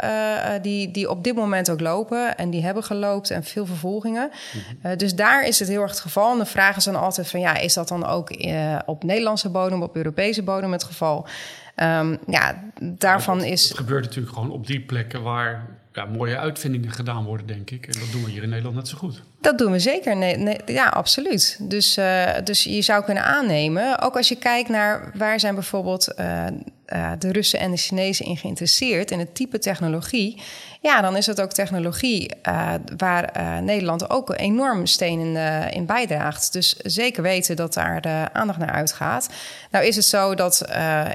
die, 0.63 0.91
die 0.91 1.11
op 1.11 1.25
dit 1.25 1.35
moment 1.35 1.71
ook 1.71 1.81
lopen. 1.81 2.37
En 2.37 2.51
die 2.51 2.63
hebben 2.63 2.85
geloopt 2.85 3.31
en 3.31 3.45
veel 3.45 3.67
vervolgingen. 3.67 4.31
Mm-hmm. 4.53 4.97
dus 4.97 5.15
daar 5.15 5.47
is 5.47 5.59
het 5.59 5.69
heel 5.69 5.81
erg 5.81 5.91
het 5.91 6.01
geval. 6.01 6.33
En 6.33 6.39
de 6.39 6.47
vraag 6.47 6.77
is 6.77 6.85
dan 6.85 6.97
altijd 6.97 7.29
van 7.29 7.41
ja, 7.41 7.57
is 7.57 7.75
dat 7.75 7.89
dan 7.89 8.07
ook 8.07 8.31
op 8.87 9.05
Nederlandse 9.05 9.49
bodem, 9.49 9.83
op 9.83 9.97
Europese 9.97 10.43
bodem 10.43 10.73
het 10.73 10.85
geval. 10.85 11.27
Um, 11.77 12.19
ja, 12.27 12.63
daarvan 12.81 13.39
het, 13.39 13.47
is. 13.47 13.69
Het 13.69 13.79
gebeurt 13.79 14.05
natuurlijk 14.05 14.35
gewoon 14.35 14.51
op 14.51 14.67
die 14.67 14.81
plekken 14.81 15.23
waar 15.23 15.67
ja, 15.93 16.05
mooie 16.05 16.39
uitvindingen 16.39 16.91
gedaan 16.91 17.25
worden, 17.25 17.47
denk 17.47 17.71
ik. 17.71 17.87
En 17.87 18.01
dat 18.01 18.13
doen 18.13 18.25
we 18.25 18.31
hier 18.31 18.43
in 18.43 18.49
Nederland 18.49 18.77
net 18.77 18.89
zo 18.89 18.99
goed. 18.99 19.23
Dat 19.43 19.59
doen 19.59 19.73
we 19.73 19.79
zeker. 19.79 20.17
Nee, 20.17 20.37
nee, 20.37 20.59
ja, 20.67 20.89
absoluut. 20.89 21.57
Dus, 21.61 21.99
uh, 21.99 22.29
dus 22.45 22.65
je 22.65 22.83
zou 22.83 23.05
kunnen 23.05 23.25
aannemen, 23.25 24.01
ook 24.01 24.17
als 24.17 24.29
je 24.29 24.37
kijkt 24.37 24.69
naar 24.69 25.11
waar 25.15 25.41
zijn 25.41 25.55
bijvoorbeeld 25.55 26.09
uh, 26.19 26.47
uh, 26.87 27.11
de 27.19 27.33
Russen 27.33 27.59
en 27.59 27.71
de 27.71 27.77
Chinezen 27.77 28.27
in 28.27 28.37
geïnteresseerd 28.37 29.11
in 29.11 29.19
het 29.19 29.35
type 29.35 29.59
technologie. 29.59 30.43
Ja, 30.81 31.01
dan 31.01 31.17
is 31.17 31.27
het 31.27 31.41
ook 31.41 31.53
technologie 31.53 32.31
waar 32.97 33.43
Nederland 33.63 34.11
ook 34.11 34.35
enorm 34.37 34.87
steen 34.87 35.21
in, 35.21 35.37
in, 35.73 35.87
bijdraagt. 35.87 36.53
Dus 36.53 36.77
zeker 36.77 37.23
weten 37.23 37.57
dat 37.57 37.75
daar 37.75 38.01
de 38.01 38.27
aandacht 38.33 38.59
naar 38.59 38.71
uitgaat. 38.71 39.29
Nou 39.71 39.85
is 39.85 39.97
het 39.97 40.05
zo 40.05 40.35
dat 40.35 40.65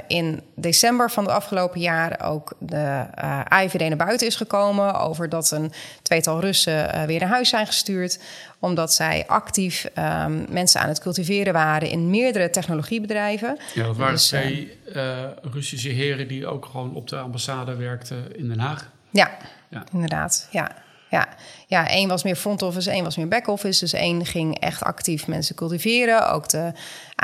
in 0.08 0.42
december 0.56 1.12
van 1.12 1.24
het 1.24 1.34
afgelopen 1.34 1.80
jaar 1.80 2.20
ook 2.24 2.54
de 2.60 3.06
AIVD 3.44 3.80
naar 3.80 3.98
buiten 3.98 4.28
is 4.28 4.36
gekomen 4.36 5.00
over 5.00 5.30
dat 5.30 5.52
een 5.52 5.72
tweetal 6.02 6.40
Russen 6.40 7.08
weer 7.08 7.20
naar 7.20 7.30
huis 7.30 7.50
zijn 7.50 7.68
gestuurd 7.68 8.17
omdat 8.60 8.94
zij 8.94 9.24
actief 9.28 9.86
um, 9.98 10.46
mensen 10.50 10.82
aan 10.82 10.88
het 10.88 11.00
cultiveren 11.00 11.54
waren 11.54 11.90
in 11.90 12.10
meerdere 12.10 12.50
technologiebedrijven. 12.50 13.58
Ja, 13.74 13.84
dat 13.84 13.98
waren 13.98 14.14
dus, 14.14 14.28
twee 14.28 14.78
uh, 14.96 15.18
Russische 15.42 15.90
heren 15.90 16.28
die 16.28 16.48
ook 16.48 16.66
gewoon 16.66 16.94
op 16.94 17.08
de 17.08 17.18
ambassade 17.18 17.76
werkten 17.76 18.38
in 18.38 18.48
Den 18.48 18.60
Haag. 18.60 18.90
Ja, 19.10 19.38
ja. 19.70 19.84
inderdaad. 19.92 20.48
Ja. 20.52 20.72
Ja. 21.10 21.28
ja, 21.68 21.90
één 21.90 22.08
was 22.08 22.24
meer 22.24 22.36
front 22.36 22.62
office, 22.62 22.92
één 22.92 23.04
was 23.04 23.18
meer 23.18 23.28
back 23.28 23.48
office. 23.48 23.80
Dus 23.80 23.94
één 23.94 24.26
ging 24.26 24.60
echt 24.60 24.84
actief 24.84 25.28
mensen 25.28 25.56
cultiveren. 25.56 26.32
Ook 26.32 26.50
de 26.50 26.72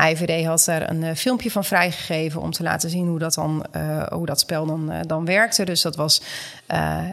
IVD 0.09 0.45
had 0.45 0.63
daar 0.65 0.89
een 0.89 1.01
uh, 1.01 1.13
filmpje 1.15 1.51
van 1.51 1.63
vrijgegeven 1.63 2.41
om 2.41 2.51
te 2.51 2.63
laten 2.63 2.89
zien 2.89 3.07
hoe 3.07 3.19
dat, 3.19 3.33
dan, 3.33 3.65
uh, 3.75 4.03
hoe 4.07 4.25
dat 4.25 4.39
spel 4.39 4.65
dan, 4.65 4.91
uh, 4.91 4.99
dan 5.07 5.25
werkte. 5.25 5.65
Dus 5.65 5.81
dat 5.81 5.95
was 5.95 6.21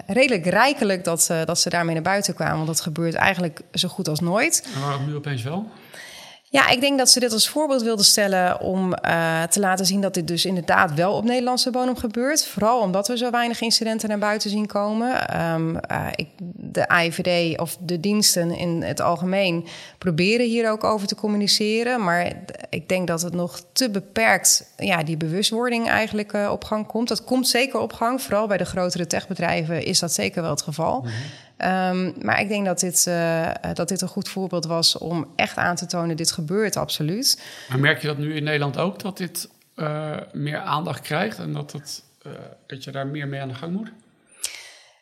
redelijk 0.06 0.46
rijkelijk 0.46 1.04
dat, 1.04 1.30
dat 1.44 1.58
ze 1.58 1.70
daarmee 1.70 1.94
naar 1.94 2.02
buiten 2.02 2.34
kwamen. 2.34 2.54
Want 2.54 2.66
dat 2.66 2.80
gebeurt 2.80 3.14
eigenlijk 3.14 3.60
zo 3.72 3.88
goed 3.88 4.08
als 4.08 4.20
nooit. 4.20 4.68
En 4.74 4.80
waarom 4.80 5.06
nu 5.06 5.14
opeens 5.14 5.42
wel? 5.42 5.68
Ja, 6.52 6.68
ik 6.68 6.80
denk 6.80 6.98
dat 6.98 7.10
ze 7.10 7.20
dit 7.20 7.32
als 7.32 7.48
voorbeeld 7.48 7.82
wilden 7.82 8.04
stellen 8.04 8.60
om 8.60 8.94
uh, 9.04 9.42
te 9.42 9.60
laten 9.60 9.86
zien 9.86 10.00
dat 10.00 10.14
dit 10.14 10.28
dus 10.28 10.44
inderdaad 10.44 10.94
wel 10.94 11.12
op 11.12 11.24
Nederlandse 11.24 11.70
bodem 11.70 11.96
gebeurt. 11.96 12.46
Vooral 12.46 12.80
omdat 12.80 13.08
we 13.08 13.16
zo 13.16 13.30
weinig 13.30 13.60
incidenten 13.60 14.08
naar 14.08 14.18
buiten 14.18 14.50
zien 14.50 14.66
komen. 14.66 15.40
Um, 15.52 15.74
uh, 15.90 16.06
ik, 16.14 16.28
de 16.54 16.88
AIVD 16.88 17.58
of 17.60 17.76
de 17.80 18.00
diensten 18.00 18.56
in 18.56 18.82
het 18.82 19.00
algemeen 19.00 19.66
proberen 19.98 20.46
hier 20.46 20.70
ook 20.70 20.84
over 20.84 21.06
te 21.06 21.14
communiceren. 21.14 22.04
Maar 22.04 22.32
ik 22.70 22.88
denk 22.88 23.06
dat 23.06 23.22
het 23.22 23.34
nog 23.34 23.60
te 23.72 23.90
beperkt 23.90 24.72
ja, 24.76 25.02
die 25.02 25.16
bewustwording 25.16 25.88
eigenlijk 25.88 26.32
uh, 26.32 26.50
op 26.52 26.64
gang 26.64 26.86
komt. 26.86 27.08
Dat 27.08 27.24
komt 27.24 27.48
zeker 27.48 27.80
op 27.80 27.92
gang. 27.92 28.22
Vooral 28.22 28.46
bij 28.46 28.56
de 28.56 28.64
grotere 28.64 29.06
techbedrijven 29.06 29.84
is 29.84 29.98
dat 29.98 30.12
zeker 30.12 30.42
wel 30.42 30.50
het 30.50 30.62
geval. 30.62 31.00
Mm 31.00 31.10
Um, 31.64 32.14
maar 32.22 32.40
ik 32.40 32.48
denk 32.48 32.66
dat 32.66 32.80
dit, 32.80 33.04
uh, 33.08 33.50
dat 33.74 33.88
dit 33.88 34.00
een 34.00 34.08
goed 34.08 34.28
voorbeeld 34.28 34.64
was 34.64 34.98
om 34.98 35.26
echt 35.36 35.56
aan 35.56 35.76
te 35.76 35.86
tonen: 35.86 36.16
dit 36.16 36.32
gebeurt 36.32 36.76
absoluut. 36.76 37.42
Maar 37.68 37.78
merk 37.78 38.00
je 38.00 38.06
dat 38.06 38.18
nu 38.18 38.34
in 38.34 38.44
Nederland 38.44 38.78
ook, 38.78 38.98
dat 39.00 39.16
dit 39.16 39.48
uh, 39.76 40.16
meer 40.32 40.58
aandacht 40.58 41.00
krijgt 41.00 41.38
en 41.38 41.52
dat, 41.52 41.72
het, 41.72 42.02
dat 42.66 42.84
je 42.84 42.90
daar 42.90 43.06
meer 43.06 43.28
mee 43.28 43.40
aan 43.40 43.48
de 43.48 43.54
gang 43.54 43.72
moet? 43.72 43.90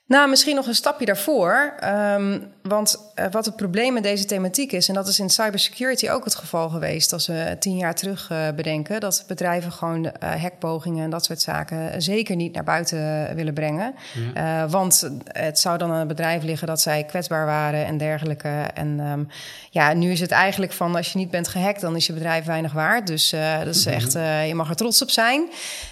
Nou, 0.09 0.29
misschien 0.29 0.55
nog 0.55 0.67
een 0.67 0.75
stapje 0.75 1.07
daarvoor. 1.07 1.75
Um, 1.85 2.53
want 2.63 3.13
uh, 3.15 3.25
wat 3.31 3.45
het 3.45 3.57
probleem 3.57 3.93
met 3.93 4.03
deze 4.03 4.25
thematiek 4.25 4.73
is, 4.73 4.89
en 4.89 4.95
dat 4.95 5.09
is 5.09 5.19
in 5.19 5.31
cybersecurity 5.31 6.09
ook 6.09 6.25
het 6.25 6.35
geval 6.35 6.69
geweest, 6.69 7.13
als 7.13 7.27
we 7.27 7.57
tien 7.59 7.77
jaar 7.77 7.95
terug 7.95 8.31
uh, 8.33 8.39
bedenken, 8.57 9.01
dat 9.01 9.25
bedrijven 9.27 9.73
gewoon 9.73 10.05
uh, 10.05 10.11
hackpogingen 10.35 11.05
en 11.05 11.11
dat 11.11 11.25
soort 11.25 11.41
zaken 11.41 12.03
zeker 12.03 12.37
niet 12.37 12.55
naar 12.55 12.65
buiten 12.65 13.35
willen 13.35 13.55
brengen. 13.55 13.95
Ja. 14.35 14.69
want 14.69 15.11
het 15.25 15.59
zou 15.59 15.79
dan 15.79 15.91
aan 15.91 15.99
het 15.99 16.09
bedrijf 16.09 16.43
liggen 16.43 16.67
dat 16.67 16.81
zij 16.81 17.05
kwetsbaar 17.05 17.47
waren 17.47 17.87
en 17.87 17.99
dergelijke. 17.99 18.49
En 18.75 19.01
um, 19.01 19.29
ja, 19.71 19.93
nu 19.93 20.11
is 20.11 20.21
het 20.21 20.31
eigenlijk 20.31 20.73
van 20.73 20.97
als 20.97 21.13
je 21.13 21.19
niet 21.19 21.31
bent 21.31 21.49
gehackt, 21.49 21.81
dan 21.81 21.97
is 21.97 22.07
je 22.07 22.13
bedrijf 22.13 22.45
weinig 22.45 22.73
waard. 22.73 23.07
Dus 23.07 23.31
dat 23.65 23.75
is 23.75 23.87
echt, 23.87 24.13
je 24.47 24.53
mag 24.55 24.69
er 24.69 24.77
trots 24.77 25.03
op 25.03 25.11
zijn. 25.11 25.49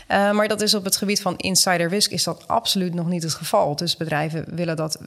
maar 0.08 0.48
dat 0.48 0.60
is 0.60 0.74
op 0.74 0.84
het 0.84 0.96
gebied 0.96 1.22
van 1.22 1.36
insider 1.36 1.88
risk 1.88 2.10
is 2.10 2.24
dat 2.24 2.48
absoluut 2.48 2.94
nog 2.94 3.08
niet 3.08 3.22
het 3.22 3.34
geval. 3.34 3.76
Dus 3.76 3.96
bedrijven 4.06 4.54
willen 4.54 4.76
dat. 4.76 4.98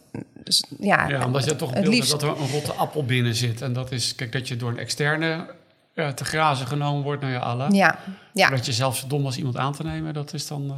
Dus, 0.43 0.63
ja, 0.79 1.07
ja, 1.07 1.25
omdat 1.25 1.45
je 1.45 1.55
toch 1.55 1.73
het 1.73 1.87
liefst... 1.87 2.11
dat 2.11 2.23
er 2.23 2.29
een 2.29 2.51
rotte 2.51 2.73
appel 2.73 3.05
binnen 3.05 3.35
zit. 3.35 3.61
En 3.61 3.73
dat 3.73 3.91
is, 3.91 4.15
kijk, 4.15 4.31
dat 4.31 4.47
je 4.47 4.55
door 4.55 4.69
een 4.69 4.77
externe 4.77 5.45
ja, 5.93 6.13
te 6.13 6.25
grazen 6.25 6.67
genomen 6.67 7.03
wordt 7.03 7.21
naar 7.21 7.31
je 7.31 7.39
alle. 7.39 7.71
Ja, 7.71 7.99
ja. 8.33 8.49
Dat 8.49 8.65
je 8.65 8.73
zelfs 8.73 9.07
dom 9.07 9.25
als 9.25 9.37
iemand 9.37 9.57
aan 9.57 9.73
te 9.73 9.83
nemen, 9.83 10.13
dat 10.13 10.33
is 10.33 10.47
dan. 10.47 10.63
Uh, 10.65 10.73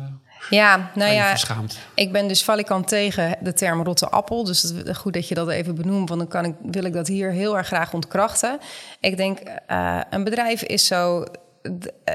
ja, 0.49 0.91
nou 0.95 1.13
ja, 1.13 1.35
ik 1.95 2.11
ben 2.11 2.27
dus 2.27 2.43
valikant 2.43 2.87
tegen 2.87 3.37
de 3.41 3.53
term 3.53 3.83
rotte 3.83 4.09
appel. 4.09 4.43
Dus 4.43 4.61
het 4.61 4.87
is 4.87 4.97
goed 4.97 5.13
dat 5.13 5.27
je 5.27 5.35
dat 5.35 5.49
even 5.49 5.75
benoemt, 5.75 6.09
want 6.09 6.21
dan 6.21 6.29
kan 6.29 6.45
ik, 6.45 6.55
wil 6.71 6.83
ik 6.83 6.93
dat 6.93 7.07
hier 7.07 7.31
heel 7.31 7.57
erg 7.57 7.67
graag 7.67 7.93
ontkrachten. 7.93 8.59
Ik 8.99 9.17
denk, 9.17 9.39
uh, 9.71 10.01
een 10.09 10.23
bedrijf 10.23 10.63
is 10.63 10.85
zo 10.85 11.25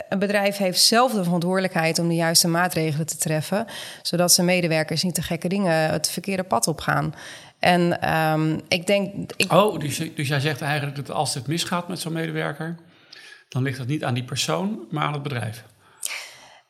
een 0.08 0.18
bedrijf 0.18 0.56
heeft 0.56 0.80
zelf 0.80 1.12
de 1.12 1.24
verantwoordelijkheid 1.24 1.98
om 1.98 2.08
de 2.08 2.14
juiste 2.14 2.48
maatregelen 2.48 3.06
te 3.06 3.16
treffen, 3.16 3.66
zodat 4.02 4.32
zijn 4.32 4.46
medewerkers 4.46 5.02
niet 5.02 5.16
de 5.16 5.22
gekke 5.22 5.48
dingen 5.48 5.90
het 5.90 6.10
verkeerde 6.10 6.42
pad 6.42 6.66
op 6.66 6.80
gaan. 6.80 7.14
En 7.58 8.12
um, 8.16 8.60
ik 8.68 8.86
denk. 8.86 9.32
Ik... 9.36 9.52
Oh, 9.52 9.78
dus, 9.78 10.02
dus 10.14 10.28
jij 10.28 10.40
zegt 10.40 10.60
eigenlijk 10.60 10.96
dat 10.96 11.10
als 11.10 11.34
het 11.34 11.46
misgaat 11.46 11.88
met 11.88 12.00
zo'n 12.00 12.12
medewerker, 12.12 12.76
dan 13.48 13.62
ligt 13.62 13.78
het 13.78 13.88
niet 13.88 14.04
aan 14.04 14.14
die 14.14 14.24
persoon, 14.24 14.86
maar 14.90 15.04
aan 15.04 15.12
het 15.12 15.22
bedrijf. 15.22 15.64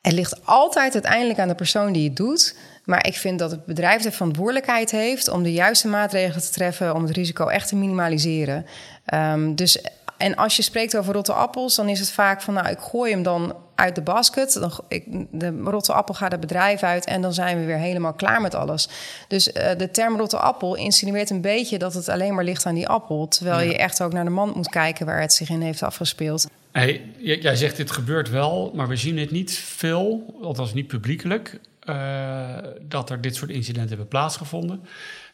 Het 0.00 0.14
ligt 0.14 0.46
altijd 0.46 0.94
uiteindelijk 0.94 1.38
aan 1.38 1.48
de 1.48 1.54
persoon 1.54 1.92
die 1.92 2.08
het 2.08 2.16
doet. 2.16 2.56
Maar 2.84 3.06
ik 3.06 3.16
vind 3.16 3.38
dat 3.38 3.50
het 3.50 3.64
bedrijf 3.64 4.02
de 4.02 4.12
verantwoordelijkheid 4.12 4.90
heeft 4.90 5.28
om 5.28 5.42
de 5.42 5.52
juiste 5.52 5.88
maatregelen 5.88 6.42
te 6.42 6.50
treffen 6.50 6.94
om 6.94 7.02
het 7.02 7.16
risico 7.16 7.46
echt 7.46 7.68
te 7.68 7.76
minimaliseren. 7.76 8.66
Um, 9.14 9.54
dus 9.54 9.78
en 10.16 10.34
als 10.36 10.56
je 10.56 10.62
spreekt 10.62 10.96
over 10.96 11.14
rotte 11.14 11.32
appels, 11.32 11.74
dan 11.74 11.88
is 11.88 11.98
het 11.98 12.10
vaak 12.10 12.42
van, 12.42 12.54
nou, 12.54 12.68
ik 12.68 12.78
gooi 12.78 13.12
hem 13.12 13.22
dan 13.22 13.54
uit 13.74 13.94
de 13.94 14.00
basket. 14.02 14.52
Dan, 14.52 14.72
ik, 14.88 15.04
de 15.30 15.60
rotte 15.64 15.92
appel 15.92 16.14
gaat 16.14 16.32
het 16.32 16.40
bedrijf 16.40 16.82
uit 16.82 17.04
en 17.04 17.22
dan 17.22 17.32
zijn 17.34 17.58
we 17.58 17.64
weer 17.64 17.78
helemaal 17.78 18.12
klaar 18.12 18.40
met 18.40 18.54
alles. 18.54 18.88
Dus 19.28 19.48
uh, 19.48 19.70
de 19.76 19.90
term 19.90 20.16
rotte 20.16 20.38
appel 20.38 20.74
insinueert 20.74 21.30
een 21.30 21.40
beetje 21.40 21.78
dat 21.78 21.94
het 21.94 22.08
alleen 22.08 22.34
maar 22.34 22.44
ligt 22.44 22.66
aan 22.66 22.74
die 22.74 22.88
appel. 22.88 23.28
Terwijl 23.28 23.60
ja. 23.60 23.70
je 23.70 23.76
echt 23.76 24.02
ook 24.02 24.12
naar 24.12 24.24
de 24.24 24.30
mand 24.30 24.54
moet 24.54 24.68
kijken 24.68 25.06
waar 25.06 25.20
het 25.20 25.32
zich 25.32 25.48
in 25.48 25.60
heeft 25.60 25.82
afgespeeld. 25.82 26.48
Hey, 26.72 27.02
jij 27.18 27.56
zegt 27.56 27.76
dit 27.76 27.90
gebeurt 27.90 28.30
wel, 28.30 28.72
maar 28.74 28.88
we 28.88 28.96
zien 28.96 29.18
het 29.18 29.30
niet 29.30 29.52
veel, 29.52 30.34
althans 30.42 30.74
niet 30.74 30.86
publiekelijk, 30.86 31.60
uh, 31.84 32.56
dat 32.82 33.10
er 33.10 33.20
dit 33.20 33.34
soort 33.36 33.50
incidenten 33.50 33.88
hebben 33.88 34.08
plaatsgevonden. 34.08 34.80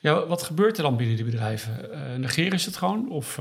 Ja, 0.01 0.27
wat 0.27 0.43
gebeurt 0.43 0.77
er 0.77 0.83
dan 0.83 0.97
binnen 0.97 1.17
die 1.17 1.25
bedrijven? 1.25 1.73
Uh, 1.93 1.99
negeren 2.19 2.61
ze 2.61 2.69
het 2.69 2.79
gewoon? 2.79 3.11
Of, 3.11 3.39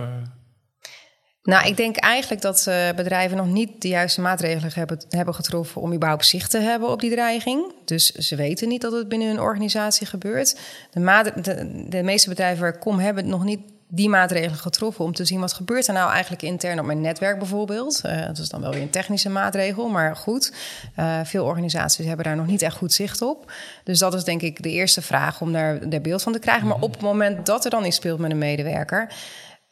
nou, 1.44 1.68
ik 1.68 1.78
denk 1.78 1.98
eigenlijk 1.98 2.42
dat 2.42 2.66
uh, 2.68 2.90
bedrijven 2.96 3.38
nog 3.38 3.48
niet 3.48 3.82
de 3.82 3.88
juiste 3.88 4.22
maatregelen 4.22 4.72
hebben, 4.74 5.06
hebben 5.10 5.34
getroffen 5.34 5.82
om 5.82 5.94
überhaupt 5.94 6.26
zicht 6.26 6.52
te 6.52 6.60
hebben 6.60 6.90
op 6.90 7.00
die 7.00 7.12
dreiging. 7.12 7.74
Dus 7.86 8.12
ze 8.12 8.36
weten 8.36 8.68
niet 8.68 8.82
dat 8.82 8.92
het 8.92 9.10
binnen 9.10 9.28
hun 9.28 9.40
organisatie 9.40 10.08
gebeurt. 10.08 10.60
De, 10.92 11.32
de, 11.42 11.86
de 11.90 12.04
meeste 12.04 12.30
bedrijven 12.30 12.62
waar 12.62 12.74
ik 12.74 12.80
kom 12.80 13.00
hebben 13.00 13.28
nog 13.28 13.44
niet 13.44 13.60
die 13.94 14.10
maatregelen 14.10 14.58
getroffen 14.58 15.06
om 15.06 15.14
te 15.14 15.26
zien 15.26 15.40
wat 15.40 15.54
gebeurt 15.54 15.88
er 15.88 15.94
nou 15.94 16.12
eigenlijk 16.12 16.42
intern 16.42 16.80
op 16.80 16.86
mijn 16.86 17.02
netwerk 17.02 17.38
bijvoorbeeld. 17.38 18.02
Uh, 18.06 18.26
dat 18.26 18.38
is 18.38 18.50
dan 18.50 18.62
wel 18.62 18.72
weer 18.72 18.82
een 18.82 18.90
technische 18.90 19.30
maatregel, 19.30 19.90
maar 19.90 20.16
goed. 20.16 20.54
Uh, 21.00 21.20
veel 21.24 21.46
organisaties 21.46 22.06
hebben 22.06 22.26
daar 22.26 22.36
nog 22.36 22.48
niet 22.48 22.62
echt 22.62 22.76
goed 22.78 22.94
zicht 22.94 23.22
op. 23.22 23.52
Dus 23.84 24.00
dat 24.00 24.14
is 24.14 24.24
denk 24.24 24.42
ik 24.42 24.64
de 24.64 24.70
eerste 24.70 25.02
vraag 25.02 25.42
om 25.42 25.54
daar, 25.54 25.90
daar 25.90 26.02
beeld 26.02 26.24
van 26.24 26.34
te 26.34 26.40
krijgen. 26.40 26.68
Maar 26.68 26.80
op 26.80 26.92
het 26.92 27.02
moment 27.02 27.46
dat 27.46 27.66
er 27.66 27.72
dan 27.72 27.86
iets 27.86 27.96
speelt 27.96 28.20
met 28.20 28.32
een 28.32 28.38
medewerker 28.38 29.14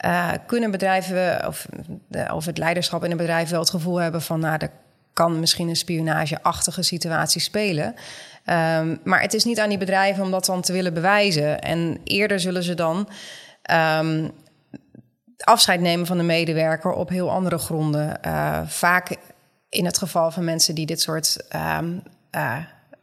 uh, 0.05 0.31
kunnen 0.45 0.71
bedrijven 0.71 1.47
of, 1.47 1.65
of 2.33 2.45
het 2.45 2.57
leiderschap 2.57 3.03
in 3.03 3.11
een 3.11 3.17
bedrijf 3.17 3.49
wel 3.49 3.59
het 3.59 3.69
gevoel 3.69 4.01
hebben 4.01 4.21
van, 4.21 4.39
nou, 4.39 4.57
er 4.57 4.71
kan 5.13 5.39
misschien 5.39 5.69
een 5.69 5.75
spionageachtige 5.75 6.81
situatie 6.81 7.41
spelen. 7.41 7.85
Um, 7.85 8.99
maar 9.03 9.21
het 9.21 9.33
is 9.33 9.43
niet 9.43 9.59
aan 9.59 9.69
die 9.69 9.77
bedrijven 9.77 10.23
om 10.23 10.31
dat 10.31 10.45
dan 10.45 10.61
te 10.61 10.73
willen 10.73 10.93
bewijzen. 10.93 11.61
En 11.61 11.99
eerder 12.03 12.39
zullen 12.39 12.63
ze 12.63 12.73
dan 12.73 13.09
um, 13.99 14.31
afscheid 15.37 15.81
nemen 15.81 16.05
van 16.05 16.17
de 16.17 16.23
medewerker 16.23 16.91
op 16.91 17.09
heel 17.09 17.31
andere 17.31 17.57
gronden. 17.57 18.19
Uh, 18.25 18.61
vaak 18.65 19.17
in 19.69 19.85
het 19.85 19.97
geval 19.97 20.31
van 20.31 20.43
mensen 20.43 20.75
die 20.75 20.85
dit 20.85 21.01
soort 21.01 21.37
um, 21.79 22.03
uh, 22.35 22.57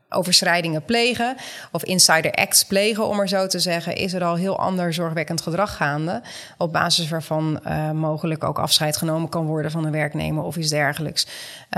overschrijdingen 0.09 0.85
plegen 0.85 1.37
of 1.73 1.85
insider 1.85 2.33
acts 2.33 2.65
plegen, 2.65 3.09
om 3.09 3.21
er 3.21 3.29
zo 3.29 3.47
te 3.47 3.59
zeggen, 3.59 3.97
is 3.97 4.13
er 4.13 4.25
al 4.25 4.35
heel 4.35 4.59
ander 4.59 4.93
zorgwekkend 4.93 5.41
gedrag 5.41 5.77
gaande. 5.77 6.23
Op 6.59 6.73
basis 6.73 7.09
waarvan 7.09 7.61
uh, 7.67 7.91
mogelijk 7.91 8.45
ook 8.45 8.59
afscheid 8.59 8.97
genomen 8.97 9.29
kan 9.29 9.47
worden 9.47 9.71
van 9.71 9.85
een 9.85 9.93
werknemer 9.93 10.45
of 10.45 10.57
iets 10.57 10.71
dergelijks. 10.71 11.27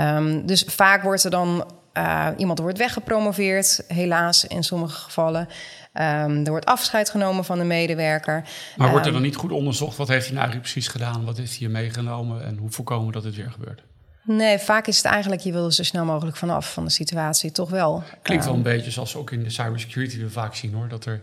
Um, 0.01 0.45
dus 0.45 0.63
vaak 0.67 1.03
wordt 1.03 1.23
er 1.23 1.31
dan 1.31 1.65
uh, 1.93 2.27
iemand 2.37 2.59
wordt 2.59 2.77
weggepromoveerd, 2.77 3.83
helaas 3.87 4.45
in 4.45 4.63
sommige 4.63 4.99
gevallen. 4.99 5.47
Um, 5.93 6.45
er 6.45 6.49
wordt 6.49 6.65
afscheid 6.65 7.09
genomen 7.09 7.45
van 7.45 7.57
de 7.57 7.63
medewerker. 7.63 8.43
Maar 8.77 8.89
wordt 8.89 9.05
er 9.05 9.11
dan 9.11 9.21
niet 9.21 9.35
goed 9.35 9.51
onderzocht? 9.51 9.97
Wat 9.97 10.07
heeft 10.07 10.25
hij 10.25 10.33
nou 10.35 10.43
eigenlijk 10.43 10.71
precies 10.71 10.91
gedaan? 10.91 11.25
Wat 11.25 11.37
heeft 11.37 11.59
hij 11.59 11.67
meegenomen? 11.67 12.45
En 12.45 12.57
hoe 12.57 12.69
voorkomen 12.69 13.13
dat 13.13 13.23
het 13.23 13.35
weer 13.35 13.51
gebeurt? 13.51 13.83
Nee, 14.31 14.57
vaak 14.59 14.87
is 14.87 14.97
het 14.97 15.05
eigenlijk, 15.05 15.41
je 15.41 15.51
wil 15.51 15.65
er 15.65 15.73
zo 15.73 15.83
snel 15.83 16.05
mogelijk 16.05 16.37
vanaf 16.37 16.73
van 16.73 16.85
de 16.85 16.91
situatie, 16.91 17.51
toch 17.51 17.69
wel. 17.69 18.03
Klinkt 18.21 18.45
wel 18.45 18.53
een 18.53 18.61
beetje 18.61 18.91
zoals 18.91 19.15
ook 19.15 19.31
in 19.31 19.43
de 19.43 19.49
cybersecurity 19.49 20.19
we 20.19 20.29
vaak 20.29 20.55
zien 20.55 20.73
hoor, 20.73 20.87
dat 20.87 21.05
er 21.05 21.21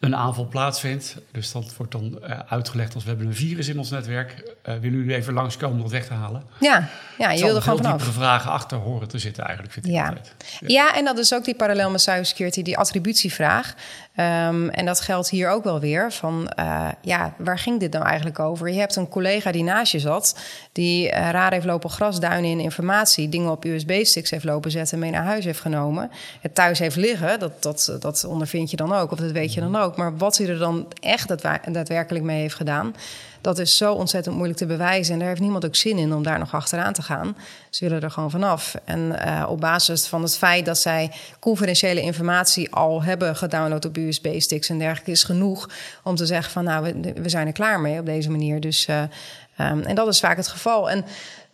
een 0.00 0.16
aanval 0.16 0.46
plaatsvindt. 0.46 1.16
Dus 1.32 1.52
dat 1.52 1.76
wordt 1.76 1.92
dan 1.92 2.18
uh, 2.22 2.38
uitgelegd 2.48 2.94
als 2.94 3.02
we 3.02 3.08
hebben 3.08 3.26
een 3.26 3.34
virus 3.34 3.68
in 3.68 3.78
ons 3.78 3.90
netwerk. 3.90 4.42
Uh, 4.68 4.74
willen 4.74 4.98
jullie 4.98 5.14
even 5.14 5.32
langskomen 5.32 5.76
om 5.76 5.82
dat 5.82 5.90
weg 5.90 6.06
te 6.06 6.12
halen? 6.12 6.42
Ja, 6.60 6.88
ja 7.18 7.30
je 7.30 7.44
wil 7.44 7.56
er 7.56 7.62
gewoon 7.62 7.82
vanaf. 7.82 8.02
vragen 8.02 8.50
achter 8.50 8.78
horen 8.78 9.08
te 9.08 9.18
zitten 9.18 9.44
eigenlijk, 9.44 9.72
vind 9.72 9.86
ik 9.86 9.92
ja. 9.92 10.14
Ja. 10.60 10.66
ja, 10.66 10.96
en 10.96 11.04
dat 11.04 11.18
is 11.18 11.34
ook 11.34 11.44
die 11.44 11.54
parallel 11.54 11.90
met 11.90 12.00
cybersecurity, 12.00 12.62
die 12.62 12.78
attributievraag. 12.78 13.74
Um, 14.18 14.68
en 14.70 14.84
dat 14.84 15.00
geldt 15.00 15.30
hier 15.30 15.50
ook 15.50 15.64
wel 15.64 15.80
weer. 15.80 16.12
Van 16.12 16.52
uh, 16.58 16.88
ja, 17.00 17.34
waar 17.38 17.58
ging 17.58 17.80
dit 17.80 17.92
nou 17.92 18.04
eigenlijk 18.04 18.38
over? 18.38 18.68
Je 18.68 18.78
hebt 18.78 18.96
een 18.96 19.08
collega 19.08 19.52
die 19.52 19.62
naast 19.62 19.92
je 19.92 19.98
zat, 19.98 20.38
die 20.72 21.06
uh, 21.06 21.30
raar 21.30 21.52
heeft 21.52 21.64
lopen 21.64 21.90
grasduinen 21.90 22.50
in 22.50 22.60
informatie, 22.60 23.28
dingen 23.28 23.50
op 23.50 23.64
USB-sticks 23.64 24.30
heeft 24.30 24.44
lopen 24.44 24.70
zetten 24.70 24.94
en 24.94 24.98
mee 25.02 25.10
naar 25.10 25.24
huis 25.24 25.44
heeft 25.44 25.60
genomen. 25.60 26.10
Het 26.40 26.54
thuis 26.54 26.78
heeft 26.78 26.96
liggen, 26.96 27.38
dat, 27.38 27.62
dat, 27.62 27.96
dat 28.00 28.24
ondervind 28.24 28.70
je 28.70 28.76
dan 28.76 28.92
ook, 28.92 29.10
of 29.10 29.18
dat 29.18 29.30
weet 29.30 29.54
je 29.54 29.60
dan 29.60 29.76
ook. 29.76 29.96
Maar 29.96 30.16
wat 30.16 30.36
hij 30.36 30.48
er 30.48 30.58
dan 30.58 30.86
echt 31.00 31.28
daadwerkelijk 31.72 32.24
mee 32.24 32.40
heeft 32.40 32.54
gedaan, 32.54 32.94
dat 33.46 33.58
is 33.58 33.76
zo 33.76 33.92
ontzettend 33.92 34.34
moeilijk 34.34 34.58
te 34.58 34.66
bewijzen. 34.66 35.12
En 35.12 35.18
daar 35.18 35.28
heeft 35.28 35.40
niemand 35.40 35.64
ook 35.64 35.76
zin 35.76 35.98
in 35.98 36.14
om 36.14 36.22
daar 36.22 36.38
nog 36.38 36.54
achteraan 36.54 36.92
te 36.92 37.02
gaan. 37.02 37.36
Ze 37.70 37.84
willen 37.84 38.02
er 38.02 38.10
gewoon 38.10 38.30
vanaf. 38.30 38.74
En 38.84 39.00
uh, 39.26 39.46
op 39.48 39.60
basis 39.60 40.06
van 40.06 40.22
het 40.22 40.36
feit 40.36 40.64
dat 40.64 40.78
zij 40.78 41.10
confidentiële 41.40 42.00
informatie 42.00 42.72
al 42.72 43.02
hebben 43.02 43.36
gedownload 43.36 43.84
op 43.84 43.96
USB-sticks 43.96 44.68
en 44.68 44.78
dergelijke, 44.78 45.10
is 45.10 45.24
genoeg 45.24 45.68
om 46.02 46.16
te 46.16 46.26
zeggen 46.26 46.52
van 46.52 46.64
nou, 46.64 46.84
we, 46.84 47.12
we 47.22 47.28
zijn 47.28 47.46
er 47.46 47.52
klaar 47.52 47.80
mee 47.80 47.98
op 47.98 48.06
deze 48.06 48.30
manier. 48.30 48.60
Dus 48.60 48.86
uh, 48.86 49.02
Um, 49.60 49.82
en 49.82 49.94
dat 49.94 50.08
is 50.08 50.20
vaak 50.20 50.36
het 50.36 50.48
geval. 50.48 50.90
En 50.90 51.04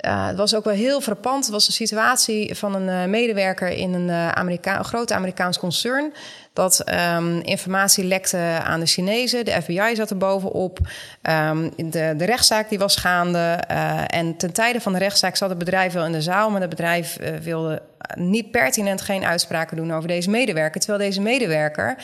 uh, 0.02 0.26
het 0.26 0.36
was 0.36 0.54
ook 0.54 0.64
wel 0.64 0.74
heel 0.74 1.00
frappant. 1.00 1.44
Het 1.44 1.52
was 1.52 1.66
een 1.66 1.72
situatie 1.72 2.54
van 2.54 2.74
een 2.74 2.88
uh, 2.88 3.04
medewerker 3.04 3.68
in 3.68 3.94
een, 3.94 4.08
uh, 4.08 4.28
Amerika 4.28 4.82
groot 4.82 5.12
Amerikaans 5.12 5.58
concern. 5.58 6.12
Dat 6.52 6.84
um, 7.16 7.40
informatie 7.40 8.04
lekte 8.04 8.38
aan 8.64 8.80
de 8.80 8.86
Chinezen. 8.86 9.44
De 9.44 9.62
FBI 9.62 9.94
zat 9.94 10.10
er 10.10 10.16
bovenop. 10.16 10.78
Um, 11.22 11.72
de, 11.76 12.14
de 12.16 12.24
rechtszaak 12.24 12.68
die 12.68 12.78
was 12.78 12.96
gaande. 12.96 13.38
en 14.06 14.36
ten 14.36 14.52
tijde 14.52 14.80
van 14.80 14.92
de 14.92 14.98
rechtszaak 14.98 15.36
zat 15.36 15.48
het 15.48 15.58
bedrijf 15.58 15.92
wel 15.92 16.04
in 16.04 16.12
de 16.12 16.22
zaal. 16.22 16.50
Maar 16.50 16.60
het 16.60 16.70
bedrijf 16.70 17.18
wilde 17.42 17.82
niet 18.14 18.50
pertinent 18.50 19.00
geen 19.00 19.24
uitspraken 19.24 19.76
doen 19.76 19.92
over 19.92 20.08
deze 20.08 20.30
medewerker. 20.30 20.80
Terwijl 20.80 21.02
deze 21.02 21.20
medewerker 21.20 21.96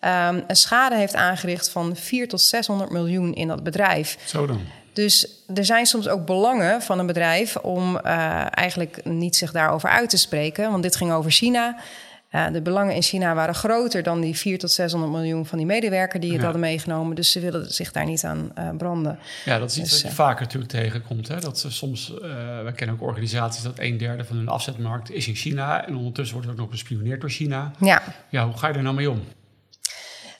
um, 0.00 0.44
een 0.46 0.56
schade 0.56 0.96
heeft 0.96 1.14
aangericht 1.14 1.68
van 1.68 1.96
4 1.96 2.28
tot 2.28 2.40
600 2.40 2.90
miljoen 2.90 3.34
in 3.34 3.48
dat 3.48 3.62
bedrijf. 3.62 4.18
Zo 4.24 4.46
dan. 4.46 4.60
Dus 4.96 5.28
er 5.54 5.64
zijn 5.64 5.86
soms 5.86 6.08
ook 6.08 6.26
belangen 6.26 6.82
van 6.82 6.98
een 6.98 7.06
bedrijf 7.06 7.56
om 7.56 7.96
uh, 7.96 8.46
eigenlijk 8.50 9.04
niet 9.04 9.36
zich 9.36 9.52
daarover 9.52 9.88
uit 9.88 10.10
te 10.10 10.16
spreken. 10.16 10.70
Want 10.70 10.82
dit 10.82 10.96
ging 10.96 11.12
over 11.12 11.30
China. 11.30 11.76
Uh, 12.32 12.46
de 12.52 12.60
belangen 12.60 12.94
in 12.94 13.02
China 13.02 13.34
waren 13.34 13.54
groter 13.54 14.02
dan 14.02 14.20
die 14.20 14.36
4 14.36 14.58
tot 14.58 14.70
600 14.70 15.12
miljoen 15.12 15.46
van 15.46 15.58
die 15.58 15.66
medewerker 15.66 16.20
die 16.20 16.28
het 16.28 16.38
ja. 16.38 16.44
hadden 16.44 16.62
meegenomen. 16.62 17.16
Dus 17.16 17.30
ze 17.30 17.40
willen 17.40 17.72
zich 17.72 17.92
daar 17.92 18.04
niet 18.04 18.24
aan 18.24 18.52
uh, 18.58 18.68
branden. 18.76 19.18
Ja, 19.44 19.58
dat 19.58 19.70
is 19.70 19.78
iets 19.78 19.90
dus, 19.90 20.02
wat 20.02 20.10
je 20.10 20.16
vaker 20.16 20.42
natuurlijk 20.42 20.72
tegenkomt. 20.72 21.28
Hè? 21.28 21.40
Dat 21.40 21.58
ze 21.58 21.70
soms, 21.70 22.08
we 22.64 22.72
kennen 22.74 22.96
ook 22.96 23.02
organisaties 23.02 23.62
dat 23.62 23.78
een 23.78 23.98
derde 23.98 24.24
van 24.24 24.36
hun 24.36 24.48
afzetmarkt 24.48 25.10
is 25.10 25.28
in 25.28 25.34
China. 25.34 25.86
En 25.86 25.96
ondertussen 25.96 26.34
wordt 26.34 26.50
het 26.50 26.58
ook 26.58 26.64
nog 26.64 26.72
bespioneerd 26.72 27.20
door 27.20 27.30
China. 27.30 27.70
Ja. 27.80 28.02
Ja, 28.28 28.46
hoe 28.46 28.56
ga 28.56 28.68
je 28.68 28.74
er 28.74 28.82
nou 28.82 28.94
mee 28.94 29.10
om? 29.10 29.22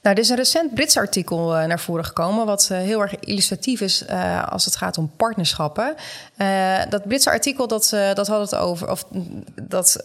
Nou, 0.07 0.19
er 0.19 0.25
is 0.25 0.31
een 0.31 0.37
recent 0.37 0.75
Brits 0.75 0.97
artikel 0.97 1.57
uh, 1.57 1.65
naar 1.65 1.81
voren 1.81 2.05
gekomen, 2.05 2.47
wat 2.47 2.69
uh, 2.73 2.79
heel 2.79 3.01
erg 3.01 3.17
illustratief 3.19 3.81
is 3.81 4.05
uh, 4.11 4.49
als 4.49 4.65
het 4.65 4.77
gaat 4.77 4.99
om 4.99 5.11
partnerschappen. 5.17 5.95
dat 6.89 7.09
Britse 7.09 7.31
artikel 7.31 7.67
dat, 7.67 7.97
dat 8.15 8.27
had 8.27 8.51
het 8.51 8.61
over, 8.61 8.91
of 8.91 9.05
dat 9.63 9.97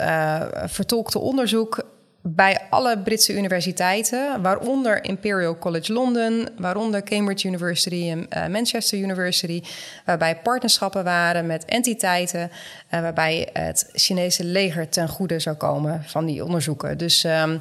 vertolkte 0.65 1.19
onderzoek 1.19 1.83
bij 2.23 2.59
alle 2.69 2.97
Britse 2.97 3.33
universiteiten, 3.33 4.41
waaronder 4.41 5.03
Imperial 5.03 5.57
College 5.57 5.93
London, 5.93 6.47
waaronder 6.57 7.03
Cambridge 7.03 7.47
University 7.47 8.25
en 8.29 8.51
Manchester 8.51 8.99
University, 8.99 9.63
waarbij 10.05 10.35
partnerschappen 10.35 11.03
waren 11.03 11.45
met 11.45 11.65
entiteiten, 11.65 12.51
waarbij 12.89 13.49
het 13.53 13.89
Chinese 13.93 14.43
leger 14.43 14.89
ten 14.89 15.07
goede 15.07 15.39
zou 15.39 15.55
komen 15.55 16.03
van 16.05 16.25
die 16.25 16.45
onderzoeken. 16.45 16.97
Dus, 16.97 17.23
um, 17.23 17.59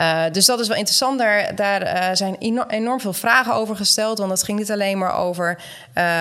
uh, 0.00 0.24
dus 0.32 0.46
dat 0.46 0.60
is 0.60 0.68
wel 0.68 0.76
interessant. 0.76 1.18
Daar, 1.18 1.54
daar 1.54 2.16
zijn 2.16 2.36
enorm, 2.38 2.68
enorm, 2.68 3.00
veel 3.00 3.12
vragen 3.12 3.54
over 3.54 3.76
gesteld, 3.76 4.18
want 4.18 4.30
het 4.30 4.42
ging 4.42 4.58
niet 4.58 4.70
alleen 4.70 4.98
maar 4.98 5.16
over 5.16 5.58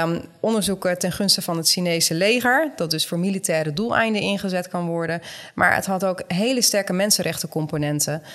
um, 0.01 0.21
onderzoeken 0.39 0.99
ten 0.99 1.11
gunste 1.11 1.41
van 1.41 1.57
het 1.57 1.69
Chinese 1.69 2.13
leger, 2.13 2.71
dat 2.75 2.91
dus 2.91 3.07
voor 3.07 3.19
militaire 3.19 3.73
doeleinden 3.73 4.21
ingezet 4.21 4.67
kan 4.67 4.85
worden, 4.85 5.21
maar 5.55 5.75
het 5.75 5.85
had 5.85 6.05
ook 6.05 6.23
hele 6.27 6.61
sterke 6.61 6.93
mensenrechtencomponenten 6.93 7.85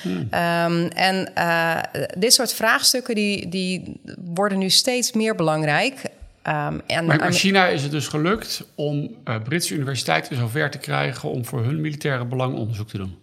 Hmm. 0.03 0.17
Um, 0.17 0.89
en 0.89 1.31
uh, 1.39 1.79
dit 2.19 2.33
soort 2.33 2.53
vraagstukken 2.53 3.15
die, 3.15 3.49
die 3.49 4.01
worden 4.35 4.59
nu 4.59 4.71
steeds 4.71 5.13
meer 5.13 5.35
belangrijk. 5.35 6.03
Um, 6.49 6.81
en, 6.87 7.05
maar 7.05 7.27
in 7.27 7.33
China 7.33 7.67
is 7.67 7.83
het 7.83 7.91
dus 7.91 8.09
gelukt 8.09 8.65
om 8.75 9.17
Britse 9.45 9.75
universiteiten 9.75 10.37
zover 10.37 10.71
te 10.71 10.79
krijgen 10.79 11.31
om 11.31 11.45
voor 11.45 11.65
hun 11.65 11.81
militaire 11.81 12.25
belang 12.25 12.57
onderzoek 12.57 12.89
te 12.89 12.97
doen. 12.97 13.19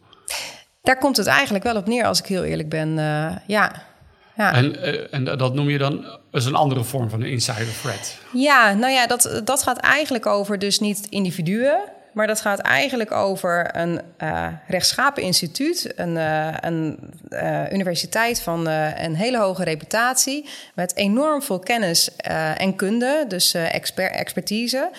Daar 0.81 0.97
komt 0.97 1.17
het 1.17 1.27
eigenlijk 1.27 1.63
wel 1.63 1.75
op 1.75 1.87
neer, 1.87 2.05
als 2.05 2.19
ik 2.19 2.25
heel 2.25 2.43
eerlijk 2.43 2.69
ben. 2.69 2.97
Uh, 2.97 3.35
ja. 3.47 3.71
Ja. 4.35 4.53
En, 4.53 4.75
uh, 4.75 5.13
en 5.13 5.23
dat 5.23 5.53
noem 5.53 5.69
je 5.69 5.77
dan 5.77 6.05
als 6.31 6.45
een 6.45 6.55
andere 6.55 6.83
vorm 6.83 7.09
van 7.09 7.21
een 7.21 7.29
insider 7.29 7.79
threat? 7.81 8.17
Ja, 8.33 8.73
nou 8.73 8.93
ja, 8.93 9.07
dat, 9.07 9.41
dat 9.43 9.63
gaat 9.63 9.77
eigenlijk 9.77 10.25
over 10.25 10.59
dus 10.59 10.79
niet 10.79 11.07
individuen, 11.09 11.79
maar 12.13 12.27
dat 12.27 12.41
gaat 12.41 12.59
eigenlijk 12.59 13.11
over 13.11 13.69
een 13.75 14.01
uh, 14.23 14.47
rechtschapen 14.67 15.23
instituut, 15.23 15.91
een, 15.95 16.15
uh, 16.15 16.53
een 16.59 16.99
uh, 17.29 17.71
universiteit 17.71 18.41
van 18.41 18.67
een 18.67 19.15
hele 19.15 19.37
hoge 19.37 19.63
reputatie, 19.63 20.49
met 20.75 20.95
enorm 20.95 21.41
veel 21.41 21.59
kennis 21.59 22.15
en 22.57 22.75
kunde, 22.75 23.25
dus 23.27 23.53
expert, 23.53 24.13
expertise. 24.13 24.89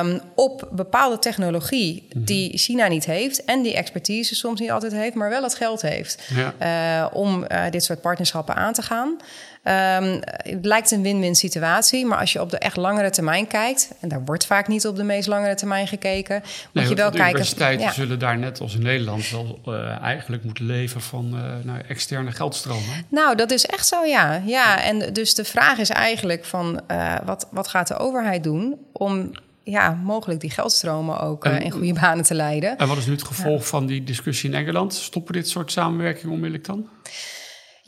Um, 0.00 0.20
op 0.34 0.68
bepaalde 0.72 1.18
technologie 1.18 2.08
die 2.16 2.58
China 2.58 2.86
niet 2.86 3.04
heeft 3.04 3.44
en 3.44 3.62
die 3.62 3.74
expertise 3.74 4.34
soms 4.34 4.60
niet 4.60 4.70
altijd 4.70 4.92
heeft, 4.92 5.14
maar 5.14 5.28
wel 5.28 5.42
het 5.42 5.54
geld 5.54 5.82
heeft 5.82 6.22
ja. 6.34 7.06
om 7.12 7.46
dit 7.70 7.84
soort 7.84 8.00
partnerschappen 8.00 8.54
aan 8.54 8.72
te 8.72 8.82
gaan. 8.82 9.16
Um, 9.64 10.20
het 10.26 10.64
lijkt 10.64 10.90
een 10.90 11.02
win-win 11.02 11.34
situatie, 11.34 12.06
maar 12.06 12.18
als 12.18 12.32
je 12.32 12.40
op 12.40 12.50
de 12.50 12.58
echt 12.58 12.76
langere 12.76 13.10
termijn 13.10 13.46
kijkt, 13.46 13.90
en 14.00 14.08
daar 14.08 14.24
wordt 14.24 14.46
vaak 14.46 14.68
niet 14.68 14.86
op 14.86 14.96
de 14.96 15.02
meest 15.02 15.28
langere 15.28 15.54
termijn 15.54 15.86
gekeken, 15.86 16.40
moet 16.42 16.52
nee, 16.72 16.88
je 16.88 16.94
wel 16.94 17.10
de 17.10 17.16
kijken. 17.16 17.34
Universiteiten 17.34 17.86
ja. 17.86 17.92
zullen 17.92 18.18
daar 18.18 18.38
net 18.38 18.60
als 18.60 18.74
in 18.74 18.82
Nederland 18.82 19.30
wel 19.30 19.60
uh, 19.66 20.02
eigenlijk 20.02 20.44
moeten 20.44 20.66
leven 20.66 21.00
van 21.00 21.30
uh, 21.34 21.64
nou, 21.64 21.80
externe 21.88 22.32
geldstromen. 22.32 23.06
Nou, 23.08 23.36
dat 23.36 23.50
is 23.50 23.66
echt 23.66 23.86
zo, 23.86 24.04
ja. 24.04 24.42
ja. 24.44 24.82
En 24.82 25.12
dus 25.12 25.34
de 25.34 25.44
vraag 25.44 25.78
is 25.78 25.90
eigenlijk 25.90 26.44
van 26.44 26.80
uh, 26.90 27.14
wat, 27.24 27.48
wat 27.50 27.68
gaat 27.68 27.88
de 27.88 27.98
overheid 27.98 28.44
doen 28.44 28.76
om 28.92 29.30
ja, 29.70 30.00
mogelijk 30.04 30.40
die 30.40 30.50
geldstromen 30.50 31.20
ook 31.20 31.44
en, 31.44 31.62
in 31.62 31.70
goede 31.70 31.92
banen 31.92 32.24
te 32.24 32.34
leiden. 32.34 32.78
En 32.78 32.88
wat 32.88 32.96
is 32.96 33.06
nu 33.06 33.12
het 33.12 33.22
gevolg 33.22 33.60
ja. 33.60 33.66
van 33.66 33.86
die 33.86 34.04
discussie 34.04 34.50
in 34.50 34.56
Engeland? 34.56 34.94
Stoppen 34.94 35.32
dit 35.32 35.48
soort 35.48 35.72
samenwerking 35.72 36.32
onmiddellijk 36.32 36.64
dan? 36.64 36.88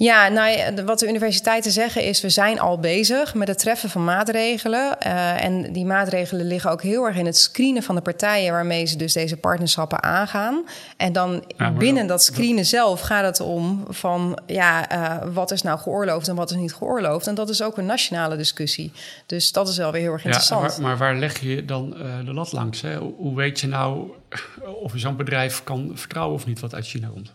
Ja, 0.00 0.28
nou, 0.28 0.74
wat 0.84 0.98
de 0.98 1.08
universiteiten 1.08 1.70
zeggen 1.70 2.02
is, 2.02 2.20
we 2.20 2.28
zijn 2.28 2.60
al 2.60 2.78
bezig 2.78 3.34
met 3.34 3.48
het 3.48 3.58
treffen 3.58 3.90
van 3.90 4.04
maatregelen. 4.04 4.96
Uh, 5.06 5.44
en 5.44 5.72
die 5.72 5.84
maatregelen 5.84 6.46
liggen 6.46 6.70
ook 6.70 6.82
heel 6.82 7.04
erg 7.04 7.16
in 7.16 7.26
het 7.26 7.36
screenen 7.36 7.82
van 7.82 7.94
de 7.94 8.00
partijen 8.00 8.52
waarmee 8.52 8.86
ze 8.86 8.96
dus 8.96 9.12
deze 9.12 9.36
partnerschappen 9.36 10.02
aangaan. 10.02 10.64
En 10.96 11.12
dan 11.12 11.44
ja, 11.56 11.70
binnen 11.70 12.06
dat 12.06 12.22
screenen 12.22 12.64
zelf 12.64 13.00
gaat 13.00 13.24
het 13.24 13.40
om 13.40 13.84
van, 13.88 14.38
ja, 14.46 14.92
uh, 14.92 15.32
wat 15.32 15.50
is 15.50 15.62
nou 15.62 15.78
geoorloofd 15.78 16.28
en 16.28 16.34
wat 16.34 16.50
is 16.50 16.56
niet 16.56 16.74
geoorloofd. 16.74 17.26
En 17.26 17.34
dat 17.34 17.48
is 17.48 17.62
ook 17.62 17.78
een 17.78 17.86
nationale 17.86 18.36
discussie. 18.36 18.92
Dus 19.26 19.52
dat 19.52 19.68
is 19.68 19.76
wel 19.76 19.92
weer 19.92 20.00
heel 20.02 20.12
erg 20.12 20.24
interessant. 20.24 20.62
Ja, 20.62 20.80
maar, 20.80 20.88
maar 20.88 20.96
waar 20.96 21.16
leg 21.16 21.40
je 21.40 21.64
dan 21.64 21.94
uh, 21.96 22.24
de 22.24 22.32
lat 22.32 22.52
langs? 22.52 22.80
Hè? 22.80 22.96
Hoe 22.96 23.36
weet 23.36 23.60
je 23.60 23.66
nou 23.66 24.10
of 24.84 24.92
je 24.92 24.98
zo'n 24.98 25.16
bedrijf 25.16 25.64
kan 25.64 25.90
vertrouwen 25.94 26.34
of 26.34 26.46
niet 26.46 26.60
wat 26.60 26.74
uit 26.74 26.86
China 26.86 27.08
komt? 27.08 27.32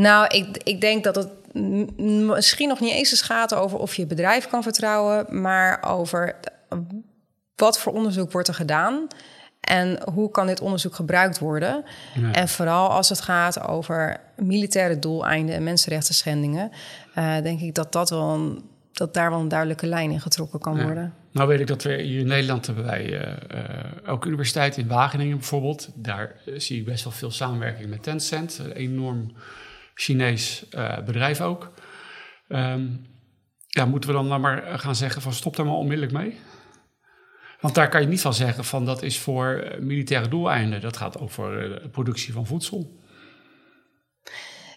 Nou, 0.00 0.26
ik, 0.26 0.56
ik 0.62 0.80
denk 0.80 1.04
dat 1.04 1.14
het 1.16 1.28
misschien 1.96 2.68
nog 2.68 2.80
niet 2.80 2.92
eens 2.92 3.10
eens 3.10 3.22
gaat 3.22 3.54
over 3.54 3.78
of 3.78 3.94
je 3.94 4.06
bedrijf 4.06 4.48
kan 4.48 4.62
vertrouwen, 4.62 5.40
maar 5.40 5.82
over 5.88 6.36
wat 7.56 7.78
voor 7.78 7.92
onderzoek 7.92 8.32
wordt 8.32 8.48
er 8.48 8.54
gedaan 8.54 9.06
en 9.60 9.98
hoe 10.12 10.30
kan 10.30 10.46
dit 10.46 10.60
onderzoek 10.60 10.94
gebruikt 10.94 11.38
worden. 11.38 11.84
Ja. 12.14 12.32
En 12.32 12.48
vooral 12.48 12.88
als 12.88 13.08
het 13.08 13.20
gaat 13.20 13.68
over 13.68 14.20
militaire 14.36 14.98
doeleinden 14.98 15.54
en 15.54 15.62
mensenrechten 15.62 16.14
schendingen, 16.14 16.70
uh, 17.18 17.42
denk 17.42 17.60
ik 17.60 17.74
dat, 17.74 17.92
dat, 17.92 18.10
wel 18.10 18.34
een, 18.34 18.62
dat 18.92 19.14
daar 19.14 19.30
wel 19.30 19.40
een 19.40 19.48
duidelijke 19.48 19.86
lijn 19.86 20.10
in 20.10 20.20
getrokken 20.20 20.60
kan 20.60 20.76
ja. 20.76 20.84
worden. 20.84 21.14
Nou 21.32 21.48
weet 21.48 21.60
ik 21.60 21.66
dat 21.66 21.82
we 21.82 22.02
hier 22.02 22.20
in 22.20 22.26
Nederland 22.26 22.66
hebben 22.66 22.84
wij 22.84 23.06
uh, 23.06 24.12
ook 24.12 24.24
universiteit 24.24 24.76
in 24.76 24.88
Wageningen 24.88 25.36
bijvoorbeeld. 25.36 25.88
Daar 25.94 26.32
zie 26.56 26.78
ik 26.78 26.84
best 26.84 27.04
wel 27.04 27.12
veel 27.12 27.30
samenwerking 27.30 27.90
met 27.90 28.02
Tencent. 28.02 28.60
Enorm 28.74 29.32
Chinees 30.00 30.64
uh, 30.70 30.98
bedrijf 30.98 31.40
ook. 31.40 31.72
Um, 32.48 33.06
ja, 33.66 33.84
moeten 33.84 34.10
we 34.10 34.16
dan 34.16 34.26
nou 34.26 34.40
maar 34.40 34.78
gaan 34.78 34.96
zeggen 34.96 35.22
van 35.22 35.32
stop 35.32 35.56
daar 35.56 35.66
maar 35.66 35.74
onmiddellijk 35.74 36.12
mee? 36.12 36.38
Want 37.60 37.74
daar 37.74 37.88
kan 37.88 38.00
je 38.00 38.06
niet 38.06 38.20
van 38.20 38.34
zeggen 38.34 38.64
van 38.64 38.84
dat 38.84 39.02
is 39.02 39.18
voor 39.18 39.76
militaire 39.80 40.28
doeleinden. 40.28 40.80
Dat 40.80 40.96
gaat 40.96 41.18
over 41.18 41.70
uh, 41.70 41.82
de 41.82 41.88
productie 41.88 42.32
van 42.32 42.46
voedsel. 42.46 42.98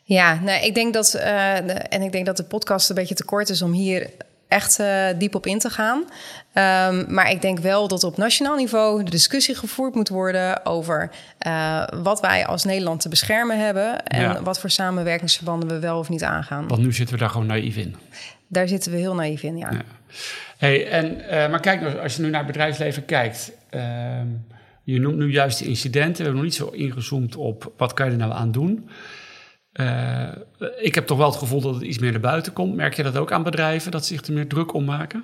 Ja, 0.03 0.39
nou, 0.39 0.63
ik 0.63 0.75
denk 0.75 0.93
dat, 0.93 1.13
en 1.13 2.01
ik 2.01 2.11
denk 2.11 2.25
dat 2.25 2.37
de 2.37 2.43
podcast 2.43 2.89
een 2.89 2.95
beetje 2.95 3.15
te 3.15 3.25
kort 3.25 3.49
is 3.49 3.61
om 3.61 3.71
hier 3.71 4.09
echt 4.53 4.79
uh, 4.79 5.05
diep 5.17 5.35
op 5.35 5.45
in 5.45 5.59
te 5.59 5.69
gaan. 5.69 5.97
Um, 5.99 7.13
maar 7.13 7.31
ik 7.31 7.41
denk 7.41 7.59
wel 7.59 7.87
dat 7.87 8.03
op 8.03 8.17
nationaal 8.17 8.55
niveau 8.55 9.03
de 9.03 9.11
discussie 9.11 9.55
gevoerd 9.55 9.95
moet 9.95 10.09
worden 10.09 10.65
over 10.65 11.11
uh, 11.47 11.83
wat 11.93 12.19
wij 12.19 12.45
als 12.45 12.63
Nederland 12.63 13.01
te 13.01 13.09
beschermen 13.09 13.59
hebben 13.65 14.05
en 14.05 14.21
ja. 14.21 14.43
wat 14.43 14.59
voor 14.59 14.69
samenwerkingsverbanden 14.69 15.69
we 15.69 15.79
wel 15.79 15.99
of 15.99 16.09
niet 16.09 16.23
aangaan. 16.23 16.67
Want 16.67 16.81
nu 16.81 16.93
zitten 16.93 17.15
we 17.15 17.21
daar 17.21 17.29
gewoon 17.29 17.47
naïef 17.47 17.75
in. 17.75 17.95
Daar 18.47 18.67
zitten 18.67 18.91
we 18.91 18.97
heel 18.97 19.15
naïef 19.15 19.43
in, 19.43 19.57
ja. 19.57 19.71
ja. 19.71 19.81
Hey, 20.57 20.89
en, 20.89 21.17
uh, 21.21 21.29
maar 21.29 21.59
kijk, 21.59 21.97
als 21.97 22.15
je 22.15 22.21
nu 22.21 22.29
naar 22.29 22.43
het 22.43 22.51
bedrijfsleven 22.51 23.05
kijkt. 23.05 23.51
je 24.83 24.99
noemt 24.99 25.17
nu 25.17 25.31
juist 25.31 25.59
de 25.59 25.65
incidenten. 25.65 26.17
We 26.17 26.23
hebben 26.23 26.35
nog 26.35 26.43
niet 26.43 26.55
zo 26.55 26.67
ingezoomd 26.67 27.35
op 27.35 27.71
wat 27.77 27.93
kan 27.93 28.05
je 28.05 28.11
er 28.11 28.17
nou 28.17 28.33
aan 28.33 28.51
doen. 28.51 28.89
Uh, 29.73 30.29
ik 30.77 30.95
heb 30.95 31.07
toch 31.07 31.17
wel 31.17 31.29
het 31.29 31.37
gevoel 31.37 31.61
dat 31.61 31.73
het 31.73 31.83
iets 31.83 31.99
meer 31.99 32.11
naar 32.11 32.19
buiten 32.19 32.53
komt. 32.53 32.75
Merk 32.75 32.93
je 32.93 33.03
dat 33.03 33.17
ook 33.17 33.31
aan 33.31 33.43
bedrijven, 33.43 33.91
dat 33.91 34.05
ze 34.05 34.13
zich 34.13 34.27
er 34.27 34.33
meer 34.33 34.47
druk 34.47 34.73
om 34.73 34.85
maken? 34.85 35.23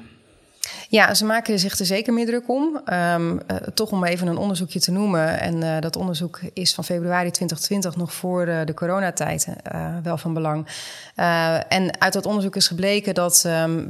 Ja, 0.89 1.13
ze 1.13 1.25
maken 1.25 1.59
zich 1.59 1.79
er 1.79 1.85
zeker 1.85 2.13
meer 2.13 2.25
druk 2.25 2.49
om. 2.49 2.81
Um, 2.93 3.31
uh, 3.31 3.57
toch 3.73 3.91
om 3.91 4.03
even 4.03 4.27
een 4.27 4.37
onderzoekje 4.37 4.79
te 4.79 4.91
noemen. 4.91 5.39
En 5.39 5.55
uh, 5.55 5.79
dat 5.79 5.95
onderzoek 5.95 6.39
is 6.53 6.73
van 6.73 6.83
februari 6.83 7.31
2020, 7.31 7.95
nog 7.95 8.13
voor 8.13 8.47
uh, 8.47 8.59
de 8.65 8.73
coronatijd, 8.73 9.47
wel 10.03 10.17
van 10.17 10.33
belang. 10.33 10.67
en 11.67 11.99
uit 12.01 12.13
dat 12.13 12.25
onderzoek 12.25 12.55
is 12.55 12.67
gebleken 12.67 13.13
dat 13.13 13.43
um, 13.47 13.89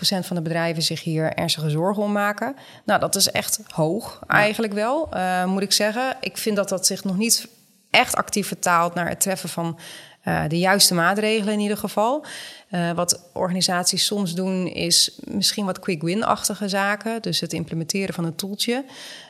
van 0.00 0.36
de 0.36 0.42
bedrijven 0.42 0.82
zich 0.82 1.02
hier 1.02 1.32
ernstige 1.32 1.70
zorgen 1.70 2.02
om 2.02 2.12
maken. 2.12 2.54
Nou, 2.84 3.00
dat 3.00 3.14
is 3.14 3.30
echt 3.30 3.60
hoog, 3.72 4.20
eigenlijk 4.26 4.72
wel, 4.72 5.08
moet 5.46 5.62
ik 5.62 5.72
zeggen. 5.72 6.16
Ik 6.20 6.36
vind 6.36 6.56
dat 6.56 6.68
dat 6.68 6.86
zich 6.86 7.04
nog 7.04 7.16
niet 7.16 7.48
echt 7.94 8.16
actief 8.16 8.46
vertaalt 8.46 8.94
naar 8.94 9.08
het 9.08 9.20
treffen 9.20 9.48
van 9.48 9.78
uh, 10.24 10.42
de 10.48 10.58
juiste 10.58 10.94
maatregelen 10.94 11.54
in 11.54 11.60
ieder 11.60 11.76
geval. 11.76 12.24
Uh, 12.70 12.90
wat 12.90 13.30
organisaties 13.32 14.06
soms 14.06 14.34
doen 14.34 14.66
is 14.66 15.18
misschien 15.24 15.64
wat 15.64 15.78
quick 15.78 16.02
win-achtige 16.02 16.68
zaken. 16.68 17.22
Dus 17.22 17.40
het 17.40 17.52
implementeren 17.52 18.14
van 18.14 18.24
een 18.24 18.34
toeltje. 18.34 18.84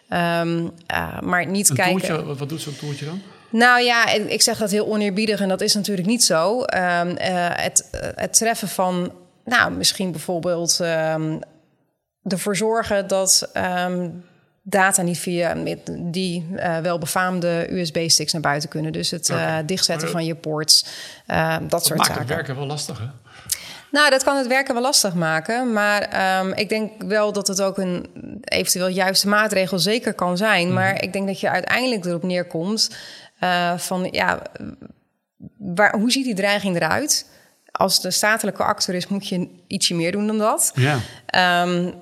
Um, 0.09 0.73
uh, 0.93 1.21
maar 1.21 1.47
niet 1.47 1.69
een 1.69 1.77
kijken... 1.77 2.01
Toeltje, 2.01 2.25
wat, 2.25 2.39
wat 2.39 2.49
doet 2.49 2.61
zo'n 2.61 2.77
toeltje 2.77 3.05
dan? 3.05 3.23
Nou 3.51 3.83
ja, 3.83 4.09
ik 4.09 4.43
zeg 4.43 4.59
dat 4.59 4.71
heel 4.71 4.87
oneerbiedig 4.87 5.41
en 5.41 5.49
dat 5.49 5.61
is 5.61 5.75
natuurlijk 5.75 6.07
niet 6.07 6.25
zo. 6.25 6.61
Um, 6.61 7.15
het, 7.17 7.89
het 8.15 8.33
treffen 8.33 8.69
van, 8.69 9.13
nou, 9.45 9.73
misschien 9.73 10.11
bijvoorbeeld 10.11 10.79
um, 10.81 11.41
ervoor 12.23 12.57
zorgen 12.57 13.07
dat 13.07 13.51
data 14.67 15.03
niet 15.03 15.19
via 15.19 15.55
die 15.91 16.47
uh, 16.53 16.79
wel 16.79 16.99
befaamde 16.99 17.67
USB-sticks 17.71 18.33
naar 18.33 18.41
buiten 18.41 18.69
kunnen. 18.69 18.93
Dus 18.93 19.11
het 19.11 19.31
okay. 19.31 19.61
uh, 19.61 19.67
dichtzetten 19.67 20.09
van 20.09 20.25
je 20.25 20.35
ports, 20.35 20.87
uh, 21.27 21.57
dat, 21.59 21.71
dat 21.71 21.85
soort 21.85 21.99
maakt 21.99 22.11
zaken. 22.11 22.27
het 22.27 22.35
werken 22.35 22.57
wel 22.57 22.67
lastig, 22.67 22.99
hè? 22.99 23.05
Nou, 23.91 24.11
dat 24.11 24.25
kan 24.25 24.37
het 24.37 24.47
werken 24.47 24.75
wel 24.75 24.83
lastig 24.83 25.15
maken. 25.15 25.73
Maar 25.73 26.41
um, 26.41 26.53
ik 26.53 26.69
denk 26.69 27.03
wel 27.03 27.33
dat 27.33 27.47
het 27.47 27.63
ook 27.63 27.79
een 27.79 28.07
eventueel 28.45 28.89
juiste 28.89 29.29
maatregel 29.29 29.79
zeker 29.79 30.15
kan 30.15 30.37
zijn. 30.37 30.67
Mm. 30.67 30.75
Maar 30.75 31.03
ik 31.03 31.13
denk 31.13 31.27
dat 31.27 31.41
je 31.41 31.51
uiteindelijk 31.51 32.05
erop 32.05 32.23
neerkomt 32.23 32.91
van 33.77 34.09
ja, 34.11 34.43
waar, 35.59 35.99
hoe 35.99 36.11
ziet 36.11 36.25
die 36.25 36.35
dreiging 36.35 36.77
eruit? 36.77 37.27
Als 37.71 38.01
de 38.01 38.11
statelijke 38.11 38.63
actor 38.63 38.95
is, 38.95 39.07
moet 39.07 39.29
je 39.29 39.49
ietsje 39.67 39.95
meer 39.95 40.13
doen 40.13 40.27
dan 40.27 40.39
dat. 40.39 40.73
Ja. 40.75 40.99
Um, 41.63 41.95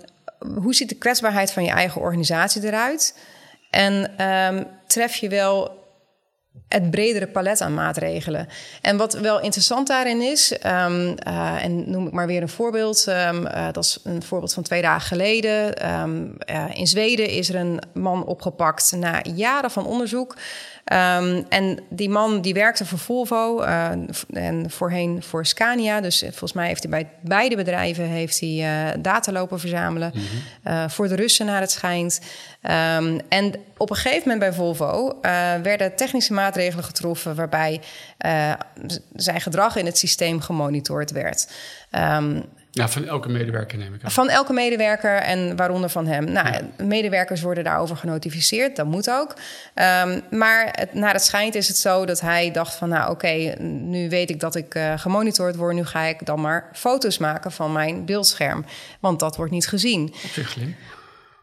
hoe 0.62 0.74
ziet 0.74 0.88
de 0.88 0.94
kwetsbaarheid 0.94 1.52
van 1.52 1.64
je 1.64 1.70
eigen 1.70 2.00
organisatie 2.00 2.64
eruit? 2.64 3.18
En 3.70 4.26
um, 4.26 4.66
tref 4.86 5.16
je 5.16 5.28
wel 5.28 5.80
het 6.68 6.90
bredere 6.90 7.26
palet 7.26 7.60
aan 7.60 7.74
maatregelen. 7.74 8.48
En 8.82 8.96
wat 8.96 9.12
wel 9.12 9.40
interessant 9.40 9.86
daarin 9.86 10.20
is, 10.22 10.52
um, 10.52 11.14
uh, 11.26 11.64
en 11.64 11.90
noem 11.90 12.06
ik 12.06 12.12
maar 12.12 12.26
weer 12.26 12.42
een 12.42 12.48
voorbeeld. 12.48 13.06
Um, 13.06 13.46
uh, 13.46 13.66
dat 13.72 13.84
is 13.84 13.98
een 14.04 14.22
voorbeeld 14.22 14.52
van 14.52 14.62
twee 14.62 14.82
dagen 14.82 15.06
geleden. 15.06 15.82
Uh, 16.50 16.64
in 16.72 16.86
Zweden 16.86 17.28
is 17.28 17.48
er 17.48 17.54
een 17.54 17.82
man 17.94 18.24
opgepakt 18.24 18.92
na 18.96 19.20
jaren 19.34 19.70
van 19.70 19.86
onderzoek. 19.86 20.36
Um, 20.84 21.44
en 21.48 21.78
die 21.88 22.08
man 22.08 22.40
die 22.40 22.54
werkte 22.54 22.86
voor 22.86 22.98
Volvo 22.98 23.62
uh, 23.62 23.90
en 24.32 24.70
voorheen 24.70 25.22
voor 25.22 25.46
Scania. 25.46 26.00
Dus 26.00 26.20
volgens 26.20 26.52
mij 26.52 26.66
heeft 26.66 26.82
hij 26.82 26.90
bij 26.90 27.08
beide 27.20 27.56
bedrijven 27.56 28.04
heeft 28.04 28.40
hij, 28.40 28.48
uh, 28.48 29.02
data 29.02 29.32
lopen 29.32 29.60
verzamelen. 29.60 30.12
Mm 30.14 30.22
-hmm. 30.22 30.72
uh, 30.72 30.88
voor 30.88 31.08
de 31.08 31.14
Russen 31.14 31.46
naar 31.46 31.60
het 31.60 31.70
schijnt. 31.70 32.20
Um, 32.62 33.20
en 33.28 33.54
op 33.76 33.90
een 33.90 33.96
gegeven 33.96 34.22
moment 34.28 34.38
bij 34.38 34.52
Volvo 34.52 35.18
werden 35.62 35.96
technische 35.96 36.32
maatregelen 36.32 36.84
getroffen... 36.84 37.34
waarbij 37.34 37.80
zijn 39.12 39.40
gedrag 39.40 39.76
in 39.76 39.86
het 39.86 39.98
systeem 39.98 40.40
gemonitord 40.40 41.10
werd. 41.10 41.48
Um, 41.90 42.44
ja, 42.74 42.88
van 42.88 43.04
elke 43.04 43.28
medewerker 43.28 43.78
neem 43.78 43.94
ik 43.94 44.04
aan. 44.04 44.10
Van 44.10 44.28
elke 44.28 44.52
medewerker 44.52 45.16
en 45.16 45.56
waaronder 45.56 45.90
van 45.90 46.06
hem. 46.06 46.24
Nou, 46.24 46.52
ja. 46.52 46.84
medewerkers 46.84 47.42
worden 47.42 47.64
daarover 47.64 47.96
genotificeerd, 47.96 48.76
dat 48.76 48.86
moet 48.86 49.10
ook. 49.10 49.34
Um, 49.74 50.22
maar 50.30 50.68
het, 50.70 50.94
naar 50.94 51.12
het 51.12 51.24
schijnt 51.24 51.54
is 51.54 51.68
het 51.68 51.76
zo 51.76 52.04
dat 52.04 52.20
hij 52.20 52.50
dacht 52.50 52.74
van... 52.74 52.88
nou 52.88 53.02
oké, 53.02 53.12
okay, 53.12 53.54
nu 53.60 54.08
weet 54.08 54.30
ik 54.30 54.40
dat 54.40 54.54
ik 54.54 54.74
uh, 54.74 54.98
gemonitord 54.98 55.56
word... 55.56 55.74
nu 55.74 55.84
ga 55.84 56.02
ik 56.02 56.26
dan 56.26 56.40
maar 56.40 56.68
foto's 56.72 57.18
maken 57.18 57.52
van 57.52 57.72
mijn 57.72 58.04
beeldscherm. 58.04 58.64
Want 59.00 59.20
dat 59.20 59.36
wordt 59.36 59.52
niet 59.52 59.68
gezien. 59.68 60.14
Op 60.24 60.30
zich 60.30 60.48
slim. 60.48 60.76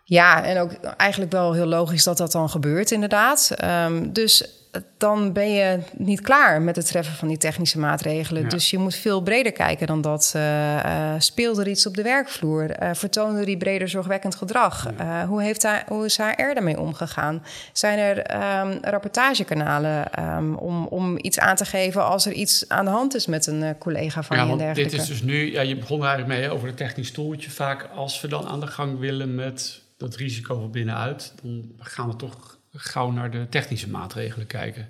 Ja, 0.03 0.43
en 0.43 0.59
ook 0.59 0.71
eigenlijk 0.97 1.31
wel 1.31 1.53
heel 1.53 1.65
logisch 1.65 2.03
dat 2.03 2.17
dat 2.17 2.31
dan 2.31 2.49
gebeurt 2.49 2.91
inderdaad. 2.91 3.55
Um, 3.63 4.13
dus 4.13 4.58
dan 4.97 5.33
ben 5.33 5.51
je 5.51 5.79
niet 5.97 6.21
klaar 6.21 6.61
met 6.61 6.75
het 6.75 6.87
treffen 6.87 7.15
van 7.15 7.27
die 7.27 7.37
technische 7.37 7.79
maatregelen. 7.79 8.41
Ja. 8.43 8.49
Dus 8.49 8.69
je 8.69 8.77
moet 8.77 8.95
veel 8.95 9.21
breder 9.21 9.51
kijken 9.51 9.87
dan 9.87 10.01
dat. 10.01 10.33
Uh, 10.35 10.75
uh, 10.75 11.13
speelt 11.17 11.57
er 11.57 11.67
iets 11.67 11.85
op 11.85 11.95
de 11.95 12.01
werkvloer? 12.01 12.83
Uh, 12.83 12.89
vertoonde 12.93 13.45
die 13.45 13.57
breder 13.57 13.89
zorgwekkend 13.89 14.35
gedrag? 14.35 14.87
Ja. 14.97 15.27
hoe, 15.27 15.41
heeft 15.41 15.61
hij, 15.61 15.83
hoe 15.87 16.05
is 16.05 16.17
HR 16.17 16.53
daarmee 16.53 16.79
omgegaan? 16.79 17.43
Zijn 17.73 17.99
er 17.99 18.17
um, 18.61 18.77
rapportagekanalen 18.81 20.23
um, 20.37 20.55
om, 20.55 20.85
om 20.85 21.17
iets 21.21 21.39
aan 21.39 21.55
te 21.55 21.65
geven 21.65 22.05
als 22.05 22.25
er 22.25 22.33
iets 22.33 22.69
aan 22.69 22.85
de 22.85 22.91
hand 22.91 23.15
is 23.15 23.25
met 23.25 23.47
een 23.47 23.77
collega 23.77 24.23
van 24.23 24.37
ja, 24.37 24.43
je 24.43 24.51
en 24.51 24.57
dergelijke? 24.57 24.91
Dit 24.91 25.01
is 25.01 25.07
dus 25.07 25.21
nu, 25.21 25.51
ja, 25.51 25.61
je 25.61 25.75
begon 25.75 26.05
eigenlijk 26.05 26.39
mee 26.39 26.49
over 26.49 26.67
het 26.67 26.77
technisch 26.77 27.11
toeltje. 27.11 27.49
Vaak 27.49 27.89
als 27.95 28.21
we 28.21 28.27
dan 28.27 28.47
aan 28.47 28.59
de 28.59 28.67
gang 28.67 28.99
willen 28.99 29.35
met 29.35 29.81
dat 29.97 30.15
risico 30.15 30.59
van 30.59 30.71
binnenuit, 30.71 31.33
dan 31.41 31.71
gaan 31.79 32.07
we 32.07 32.15
toch 32.15 32.58
gauw 32.73 33.11
naar 33.11 33.31
de 33.31 33.49
technische 33.49 33.89
maatregelen 33.89 34.47
kijken. 34.47 34.89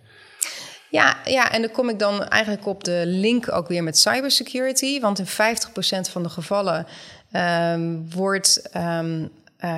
Ja, 0.90 1.18
ja, 1.26 1.52
en 1.52 1.62
dan 1.62 1.72
kom 1.72 1.90
ik 1.90 2.00
dan 2.00 2.24
eigenlijk 2.24 2.66
op 2.66 2.84
de 2.84 3.04
link 3.06 3.52
ook 3.52 3.68
weer 3.68 3.84
met 3.84 3.98
cybersecurity. 3.98 5.00
Want 5.00 5.20
in 5.20 5.28
50% 5.28 5.30
van 6.12 6.24
de 6.24 6.30
gevallen 6.30 6.88
um, 7.34 8.12
wordt 8.12 8.70
um, 8.76 9.22
uh, 9.22 9.28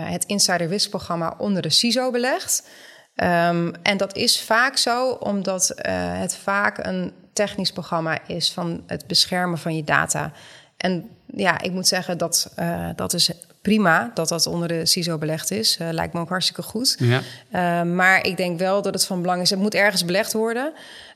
het 0.09 0.25
Insider 0.25 0.67
Risk 0.67 0.89
programma 0.89 1.35
onder 1.37 1.61
de 1.61 1.69
CISO 1.69 2.11
belegd. 2.11 2.69
Um, 3.15 3.73
en 3.83 3.97
dat 3.97 4.15
is 4.15 4.41
vaak 4.41 4.77
zo 4.77 5.09
omdat 5.11 5.71
uh, 5.75 5.83
het 6.19 6.35
vaak 6.35 6.77
een 6.85 7.13
technisch 7.33 7.71
programma 7.71 8.27
is 8.27 8.51
van 8.51 8.83
het 8.87 9.07
beschermen 9.07 9.57
van 9.57 9.75
je 9.75 9.83
data. 9.83 10.31
En 10.77 11.09
ja, 11.25 11.61
ik 11.61 11.71
moet 11.71 11.87
zeggen 11.87 12.17
dat 12.17 12.53
uh, 12.59 12.89
dat 12.95 13.13
is 13.13 13.31
prima 13.61 14.11
dat 14.13 14.29
dat 14.29 14.45
onder 14.45 14.67
de 14.67 14.85
CISO 14.85 15.17
belegd 15.17 15.51
is. 15.51 15.77
Uh, 15.81 15.87
lijkt 15.91 16.13
me 16.13 16.19
ook 16.19 16.29
hartstikke 16.29 16.61
goed. 16.61 16.95
Ja. 16.99 17.21
Uh, 17.53 17.93
maar 17.93 18.25
ik 18.25 18.37
denk 18.37 18.59
wel 18.59 18.81
dat 18.81 18.93
het 18.93 19.05
van 19.05 19.21
belang 19.21 19.41
is. 19.41 19.49
Het 19.49 19.59
moet 19.59 19.73
ergens 19.73 20.05
belegd 20.05 20.33
worden. 20.33 20.73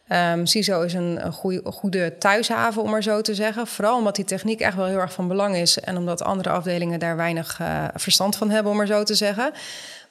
Um, 0.10 0.46
CISO 0.46 0.82
is 0.82 0.94
een, 0.94 1.26
een, 1.26 1.32
goeie, 1.32 1.62
een 1.64 1.72
goede 1.72 2.18
thuishaven, 2.18 2.82
om 2.82 2.90
maar 2.90 3.04
zo 3.04 3.22
te 3.22 3.36
zeggen. 3.36 3.68
Vooral 3.68 3.98
omdat 3.98 4.16
die 4.16 4.26
techniek 4.26 4.60
echt 4.60 4.76
wel 4.76 4.86
heel 4.86 5.00
erg 5.00 5.14
van 5.14 5.28
belang 5.28 5.56
is. 5.56 5.80
En 5.80 5.98
omdat 5.98 6.24
andere 6.24 6.50
afdelingen 6.50 7.00
daar 7.00 7.16
weinig 7.16 7.60
uh, 7.62 7.84
verstand 7.94 8.36
van 8.36 8.50
hebben, 8.50 8.72
om 8.72 8.78
maar 8.78 8.88
zo 8.88 9.04
te 9.04 9.16
zeggen. 9.16 9.52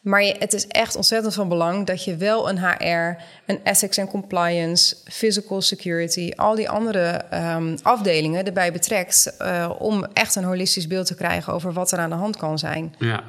Maar 0.04 0.22
het 0.22 0.52
is 0.52 0.66
echt 0.66 0.96
ontzettend 0.96 1.34
van 1.34 1.48
belang 1.48 1.86
dat 1.86 2.04
je 2.04 2.16
wel 2.16 2.48
een 2.48 2.58
HR, 2.58 3.22
een 3.46 3.60
ethics 3.64 3.96
en 3.96 4.06
compliance, 4.06 4.96
physical 5.04 5.60
security, 5.60 6.32
al 6.36 6.54
die 6.54 6.68
andere 6.68 7.24
um, 7.32 7.76
afdelingen 7.82 8.46
erbij 8.46 8.72
betrekt. 8.72 9.36
Uh, 9.40 9.70
om 9.78 10.04
echt 10.04 10.34
een 10.34 10.44
holistisch 10.44 10.86
beeld 10.86 11.06
te 11.06 11.14
krijgen 11.14 11.52
over 11.52 11.72
wat 11.72 11.92
er 11.92 11.98
aan 11.98 12.10
de 12.10 12.16
hand 12.16 12.36
kan 12.36 12.58
zijn. 12.58 12.94
Ja, 12.98 13.22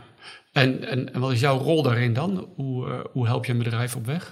en, 0.51 0.87
en, 0.87 1.19
wat 1.19 1.31
is 1.31 1.39
jouw 1.39 1.57
rol 1.57 1.81
daarin 1.81 2.13
dan? 2.13 2.47
Hoe, 2.55 2.87
uh, 2.87 2.99
hoe 3.11 3.27
help 3.27 3.45
je 3.45 3.51
een 3.51 3.57
bedrijf 3.57 3.95
op 3.95 4.05
weg? 4.05 4.31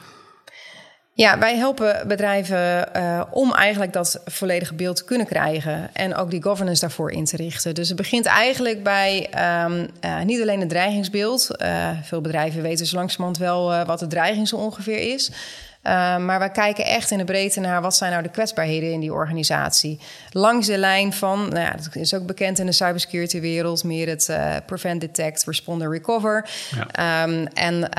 Ja, 1.15 1.39
wij 1.39 1.57
helpen 1.57 2.07
bedrijven 2.07 2.89
uh, 2.95 3.21
om 3.29 3.53
eigenlijk 3.53 3.93
dat 3.93 4.21
volledige 4.25 4.73
beeld 4.73 4.95
te 4.95 5.03
kunnen 5.03 5.27
krijgen 5.27 5.89
en 5.93 6.15
ook 6.15 6.29
die 6.29 6.43
governance 6.43 6.81
daarvoor 6.81 7.11
in 7.11 7.25
te 7.25 7.37
richten. 7.37 7.75
Dus 7.75 7.87
het 7.87 7.97
begint 7.97 8.25
eigenlijk 8.25 8.83
bij 8.83 9.29
um, 9.65 9.87
uh, 10.01 10.21
niet 10.21 10.41
alleen 10.41 10.59
het 10.59 10.69
dreigingsbeeld. 10.69 11.49
Uh, 11.57 11.89
veel 12.03 12.21
bedrijven 12.21 12.61
weten 12.61 12.85
zo 12.85 12.95
langzamerhand 12.95 13.37
wel 13.37 13.85
wat 13.85 13.99
de 13.99 14.07
dreiging 14.07 14.47
zo 14.47 14.55
ongeveer 14.55 15.13
is. 15.13 15.31
maar 16.19 16.39
wij 16.39 16.51
kijken 16.51 16.85
echt 16.85 17.11
in 17.11 17.17
de 17.17 17.23
breedte 17.23 17.59
naar 17.59 17.81
wat 17.81 17.95
zijn 17.95 18.11
nou 18.11 18.23
de 18.23 18.29
kwetsbaarheden 18.29 18.91
in 18.91 18.99
die 18.99 19.13
organisatie. 19.13 19.99
Langs 20.29 20.67
de 20.67 20.77
lijn 20.77 21.13
van, 21.13 21.39
nou 21.39 21.59
ja, 21.59 21.71
dat 21.71 21.95
is 21.95 22.13
ook 22.13 22.25
bekend 22.25 22.59
in 22.59 22.65
de 22.65 22.71
cybersecurity 22.71 23.39
wereld, 23.39 23.83
meer 23.83 24.07
het 24.07 24.33
prevent, 24.65 25.01
detect, 25.01 25.43
respond 25.43 25.81
en 25.81 25.91
recover. 25.91 26.49
Ja. 26.75 27.23
Um, 27.23 27.47
en 27.47 27.89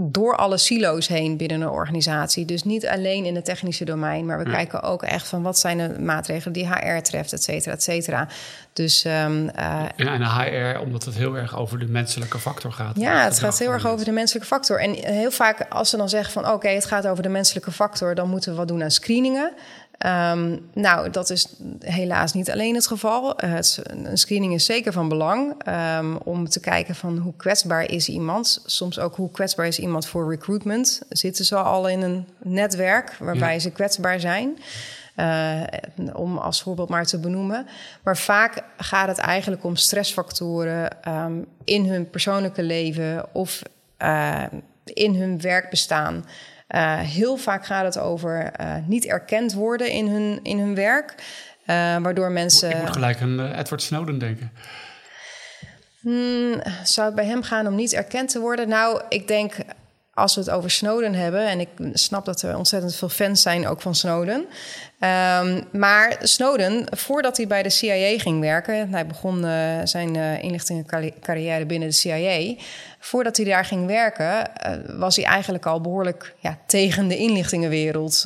door 0.00 0.36
alle 0.36 0.58
silo's 0.58 1.08
heen 1.08 1.36
binnen 1.36 1.60
een 1.60 1.68
organisatie. 1.68 2.44
Dus 2.44 2.64
niet 2.64 2.86
alleen 2.86 3.24
in 3.24 3.34
het 3.34 3.44
technische 3.44 3.84
domein, 3.84 4.26
maar 4.26 4.38
we 4.38 4.44
ja. 4.44 4.50
kijken 4.50 4.82
ook 4.82 5.02
echt 5.02 5.28
van 5.28 5.42
wat 5.42 5.58
zijn 5.58 5.78
de 5.78 6.00
maatregelen 6.00 6.52
die 6.52 6.68
HR 6.68 7.00
treft, 7.02 7.32
et 7.32 7.42
cetera, 7.42 7.72
et 7.74 7.82
cetera. 7.82 8.28
Dus, 8.72 9.04
um, 9.04 9.42
uh, 9.42 9.84
ja, 9.96 10.12
en 10.12 10.22
HR, 10.22 10.80
omdat 10.80 11.04
het 11.04 11.14
heel 11.14 11.36
erg 11.36 11.56
over 11.56 11.78
de 11.78 11.86
menselijke 11.86 12.38
factor 12.38 12.72
gaat. 12.72 12.96
Ja, 12.98 13.24
het 13.24 13.38
gaat 13.38 13.58
heel 13.58 13.70
erg 13.70 13.86
over 13.86 14.04
de 14.04 14.12
menselijke 14.12 14.48
factor. 14.48 14.80
En 14.80 14.92
heel 14.92 15.30
vaak 15.30 15.66
als 15.68 15.90
ze 15.90 15.96
dan 15.96 16.08
zeggen 16.08 16.32
van 16.32 16.44
oké, 16.44 16.52
okay, 16.52 16.74
het 16.74 16.84
gaat 16.84 17.06
over 17.06 17.22
de 17.22 17.28
menselijke 17.28 17.72
factor, 17.72 18.14
dan 18.14 18.28
moeten 18.28 18.50
we 18.50 18.56
wat 18.56 18.68
doen 18.68 18.82
aan 18.82 18.90
screeningen. 18.90 19.52
Um, 20.06 20.68
nou, 20.74 21.10
dat 21.10 21.30
is 21.30 21.46
helaas 21.80 22.32
niet 22.32 22.50
alleen 22.50 22.74
het 22.74 22.86
geval. 22.86 23.44
Uh, 23.44 23.52
het, 23.52 23.82
een 23.86 24.18
screening 24.18 24.54
is 24.54 24.64
zeker 24.64 24.92
van 24.92 25.08
belang 25.08 25.54
um, 25.98 26.16
om 26.16 26.48
te 26.48 26.60
kijken 26.60 26.94
van 26.94 27.18
hoe 27.18 27.32
kwetsbaar 27.36 27.90
is 27.90 28.08
iemand. 28.08 28.62
Soms 28.66 28.98
ook 28.98 29.16
hoe 29.16 29.30
kwetsbaar 29.30 29.66
is 29.66 29.78
iemand 29.78 29.87
voor 30.06 30.30
recruitment. 30.30 31.02
Zitten 31.08 31.44
ze 31.44 31.56
al 31.56 31.88
in 31.88 32.02
een 32.02 32.26
netwerk 32.38 33.16
waarbij 33.18 33.52
ja. 33.52 33.58
ze 33.58 33.70
kwetsbaar 33.70 34.20
zijn. 34.20 34.58
om 36.12 36.38
als 36.38 36.62
voorbeeld 36.62 36.88
maar 36.88 37.06
te 37.06 37.18
benoemen. 37.18 37.66
Maar 38.02 38.16
vaak 38.16 38.62
gaat 38.76 39.08
het 39.08 39.18
eigenlijk 39.18 39.64
om 39.64 39.76
stressfactoren 39.76 41.02
ehm, 41.02 41.42
in 41.64 41.84
hun 41.86 42.10
persoonlijke 42.10 42.62
leven 42.62 43.34
of 43.34 43.62
in 44.84 45.14
hun 45.14 45.40
werkbestaan. 45.40 46.24
Uh, 46.68 46.98
heel 46.98 47.36
vaak 47.36 47.66
gaat 47.66 47.84
het 47.84 47.98
over 47.98 48.52
niet 48.86 49.04
erkend 49.04 49.52
worden 49.52 49.90
in 49.90 50.08
hun, 50.08 50.40
in 50.42 50.58
hun 50.58 50.74
werk. 50.74 51.14
Waardoor 52.02 52.30
mensen. 52.30 52.70
Ik 52.70 52.80
moet 52.80 52.90
gelijk 52.90 53.20
aan 53.20 53.52
Edward 53.52 53.82
Snowden 53.82 54.18
denken. 54.18 54.52
Hmm, 56.00 56.62
zou 56.84 57.06
het 57.06 57.16
bij 57.16 57.26
hem 57.26 57.42
gaan 57.42 57.66
om 57.66 57.74
niet 57.74 57.92
erkend 57.92 58.30
te 58.30 58.40
worden? 58.40 58.68
Nou, 58.68 59.02
ik 59.08 59.28
denk 59.28 59.54
als 60.18 60.34
we 60.34 60.40
het 60.40 60.50
over 60.50 60.70
Snowden 60.70 61.14
hebben, 61.14 61.46
en 61.46 61.60
ik 61.60 61.68
snap 61.92 62.24
dat 62.24 62.42
er 62.42 62.56
ontzettend 62.56 62.94
veel 62.94 63.08
fans 63.08 63.42
zijn 63.42 63.68
ook 63.68 63.80
van 63.80 63.94
Snowden. 63.94 64.46
Um, 65.00 65.64
maar 65.72 66.16
Snowden, 66.20 66.86
voordat 66.90 67.36
hij 67.36 67.46
bij 67.46 67.62
de 67.62 67.70
CIA 67.70 68.18
ging 68.18 68.40
werken, 68.40 68.90
hij 68.90 69.06
begon 69.06 69.44
uh, 69.44 69.50
zijn 69.84 70.14
uh, 70.14 70.42
inlichtingencarrière 70.42 71.66
binnen 71.66 71.88
de 71.88 71.94
CIA. 71.94 72.54
Voordat 72.98 73.36
hij 73.36 73.46
daar 73.46 73.64
ging 73.64 73.86
werken, 73.86 74.50
uh, 74.66 74.98
was 74.98 75.16
hij 75.16 75.24
eigenlijk 75.24 75.66
al 75.66 75.80
behoorlijk 75.80 76.34
ja, 76.38 76.58
tegen 76.66 77.08
de 77.08 77.16
inlichtingenwereld 77.16 78.24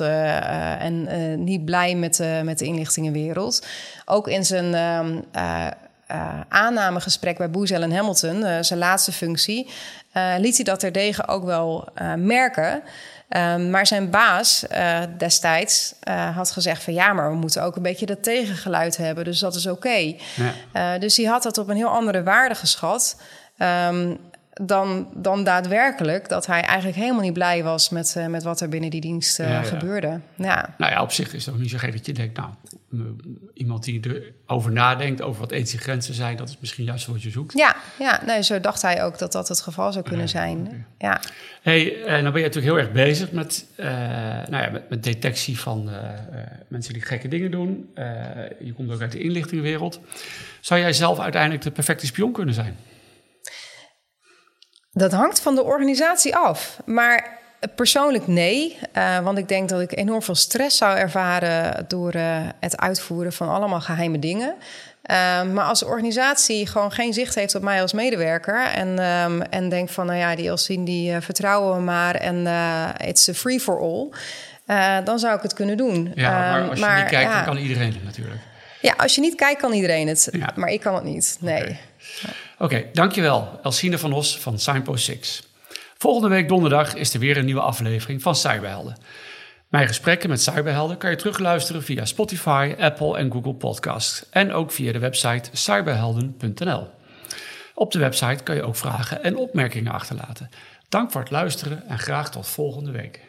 en 0.79 1.07
niet 1.43 1.65
blij 1.65 1.95
met, 1.95 2.23
met 2.43 2.59
de 2.59 2.65
inlichtingenwereld. 2.65 3.65
Ook 4.05 4.27
in 4.27 4.45
zijn 4.45 4.73
um, 4.73 5.23
uh, 6.11 6.39
aannamegesprek 6.49 7.37
bij 7.37 7.49
Booz 7.49 7.71
en 7.71 7.91
Hamilton, 7.91 8.41
uh, 8.41 8.57
zijn 8.61 8.79
laatste 8.79 9.11
functie, 9.11 9.69
uh, 10.13 10.33
liet 10.37 10.55
hij 10.55 10.65
dat 10.65 10.79
terdege 10.79 11.27
ook 11.27 11.43
wel 11.43 11.87
merken. 12.17 12.83
Um, 13.29 13.69
maar 13.69 13.87
zijn 13.87 14.09
baas 14.09 14.65
destijds 15.17 15.95
had 16.35 16.51
gezegd 16.51 16.83
van 16.83 16.93
ja, 16.93 17.13
maar 17.13 17.29
we 17.29 17.35
moeten 17.35 17.63
ook 17.63 17.75
een 17.75 17.81
beetje 17.81 18.05
dat 18.05 18.23
tegengeluid 18.23 18.97
hebben, 18.97 19.23
dus 19.23 19.39
dat 19.39 19.55
is 19.55 19.65
oké. 19.65 19.75
Okay. 19.75 20.19
Ja. 20.73 20.97
dus 20.97 21.17
hij 21.17 21.25
had 21.25 21.43
dat 21.43 21.57
op 21.57 21.69
een 21.69 21.75
heel 21.75 21.87
andere 21.87 22.23
waarde 22.23 22.55
geschat. 22.55 23.21
Um, 23.57 24.19
dan, 24.53 25.07
dan 25.13 25.43
daadwerkelijk 25.43 26.29
dat 26.29 26.45
hij 26.45 26.61
eigenlijk 26.61 26.97
helemaal 26.97 27.21
niet 27.21 27.33
blij 27.33 27.63
was 27.63 27.89
met, 27.89 28.15
uh, 28.17 28.25
met 28.25 28.43
wat 28.43 28.61
er 28.61 28.69
binnen 28.69 28.89
die 28.89 29.01
dienst 29.01 29.39
uh, 29.39 29.49
ja, 29.49 29.63
gebeurde. 29.63 30.19
Ja. 30.35 30.73
Nou 30.77 30.91
ja, 30.91 31.01
op 31.01 31.11
zich 31.11 31.33
is 31.33 31.45
het 31.45 31.53
ook 31.53 31.61
niet 31.61 31.69
zo 31.69 31.77
gek 31.77 31.91
dat 31.91 32.05
je 32.05 32.13
denkt, 32.13 32.37
nou, 32.37 32.49
iemand 33.53 33.83
die 33.83 34.23
erover 34.45 34.71
nadenkt, 34.71 35.21
over 35.21 35.41
wat 35.41 35.51
ethische 35.51 35.77
grenzen 35.77 36.13
zijn, 36.13 36.37
dat 36.37 36.49
is 36.49 36.57
misschien 36.59 36.83
juist 36.83 37.05
wat 37.05 37.23
je 37.23 37.29
zoekt. 37.29 37.57
Ja, 37.57 37.75
ja 37.99 38.21
nee, 38.25 38.43
zo 38.43 38.59
dacht 38.59 38.81
hij 38.81 39.03
ook 39.03 39.17
dat 39.17 39.31
dat 39.31 39.47
het 39.47 39.61
geval 39.61 39.91
zou 39.91 40.05
kunnen 40.05 40.29
zijn. 40.29 40.85
Ja. 40.97 41.21
Hey, 41.61 41.95
uh, 41.95 42.05
nou 42.05 42.23
ben 42.23 42.41
je 42.41 42.47
natuurlijk 42.47 42.65
heel 42.65 42.77
erg 42.77 42.91
bezig 42.91 43.31
met, 43.31 43.65
nou 44.49 44.63
ja, 44.63 44.69
met, 44.69 44.89
met 44.89 45.03
detectie 45.03 45.59
van 45.59 45.89
mensen 46.67 46.93
die 46.93 47.01
gekke 47.01 47.27
dingen 47.27 47.51
doen. 47.51 47.89
je 48.59 48.73
komt 48.75 48.91
ook 48.91 49.01
uit 49.01 49.11
de 49.11 49.19
inlichtingenwereld. 49.19 49.99
Zou 50.59 50.79
jij 50.79 50.93
zelf 50.93 51.19
uiteindelijk 51.19 51.63
de 51.63 51.71
perfecte 51.71 52.05
spion 52.05 52.31
kunnen 52.31 52.53
zijn? 52.53 52.75
Dat 54.93 55.11
hangt 55.11 55.39
van 55.39 55.55
de 55.55 55.63
organisatie 55.63 56.35
af. 56.35 56.79
Maar 56.85 57.41
persoonlijk 57.75 58.27
nee. 58.27 58.77
Uh, 58.97 59.19
want 59.19 59.37
ik 59.37 59.47
denk 59.47 59.69
dat 59.69 59.81
ik 59.81 59.97
enorm 59.97 60.21
veel 60.21 60.35
stress 60.35 60.77
zou 60.77 60.97
ervaren 60.97 61.85
door 61.87 62.15
uh, 62.15 62.37
het 62.59 62.77
uitvoeren 62.77 63.33
van 63.33 63.49
allemaal 63.49 63.81
geheime 63.81 64.19
dingen. 64.19 64.55
Uh, 65.11 65.43
maar 65.43 65.65
als 65.65 65.79
de 65.79 65.85
organisatie 65.85 66.67
gewoon 66.67 66.91
geen 66.91 67.13
zicht 67.13 67.35
heeft 67.35 67.55
op 67.55 67.61
mij 67.61 67.81
als 67.81 67.93
medewerker 67.93 68.65
en, 68.65 69.03
um, 69.05 69.41
en 69.41 69.69
denkt 69.69 69.91
van, 69.91 70.05
nou 70.05 70.17
ja, 70.17 70.35
die 70.35 70.47
Elsien 70.47 70.85
die 70.85 71.21
vertrouwen 71.21 71.75
we 71.75 71.81
maar 71.81 72.15
en 72.15 72.47
it's 73.07 73.29
a 73.29 73.33
free 73.33 73.59
for 73.59 73.79
all, 73.79 74.09
dan 75.03 75.19
zou 75.19 75.35
ik 75.35 75.41
het 75.41 75.53
kunnen 75.53 75.77
doen. 75.77 76.11
Ja, 76.15 76.39
maar 76.39 76.69
als 76.69 76.79
je 76.79 76.85
maar, 76.85 76.99
niet 76.99 77.09
kijkt, 77.09 77.31
ja, 77.31 77.35
dan 77.35 77.53
kan 77.53 77.57
iedereen 77.63 77.93
het 77.93 78.03
natuurlijk. 78.03 78.41
Ja, 78.81 78.93
als 78.97 79.15
je 79.15 79.21
niet 79.21 79.35
kijkt, 79.35 79.61
kan 79.61 79.73
iedereen 79.73 80.07
het. 80.07 80.27
Ja. 80.31 80.51
Maar 80.55 80.69
ik 80.69 80.81
kan 80.81 80.95
het 80.95 81.03
niet. 81.03 81.37
Nee. 81.39 81.61
Okay. 81.61 81.77
Oké, 82.63 82.85
dankjewel. 82.93 83.59
Elsine 83.63 83.97
van 83.97 84.13
Os 84.13 84.39
van 84.39 84.59
Signpost 84.59 85.05
6. 85.05 85.43
Volgende 85.97 86.27
week 86.27 86.47
donderdag 86.47 86.95
is 86.95 87.13
er 87.13 87.19
weer 87.19 87.37
een 87.37 87.45
nieuwe 87.45 87.61
aflevering 87.61 88.21
van 88.21 88.35
Cyberhelden. 88.35 88.97
Mijn 89.67 89.87
gesprekken 89.87 90.29
met 90.29 90.41
cyberhelden 90.41 90.97
kan 90.97 91.09
je 91.09 91.15
terugluisteren 91.15 91.83
via 91.83 92.05
Spotify, 92.05 92.75
Apple 92.79 93.17
en 93.17 93.31
Google 93.31 93.53
Podcasts. 93.53 94.25
En 94.29 94.53
ook 94.53 94.71
via 94.71 94.91
de 94.91 94.99
website 94.99 95.49
cyberhelden.nl. 95.51 96.87
Op 97.73 97.91
de 97.91 97.99
website 97.99 98.43
kan 98.43 98.55
je 98.55 98.63
ook 98.63 98.75
vragen 98.75 99.23
en 99.23 99.35
opmerkingen 99.35 99.91
achterlaten. 99.91 100.49
Dank 100.89 101.11
voor 101.11 101.21
het 101.21 101.31
luisteren 101.31 101.87
en 101.87 101.99
graag 101.99 102.31
tot 102.31 102.47
volgende 102.47 102.91
week. 102.91 103.21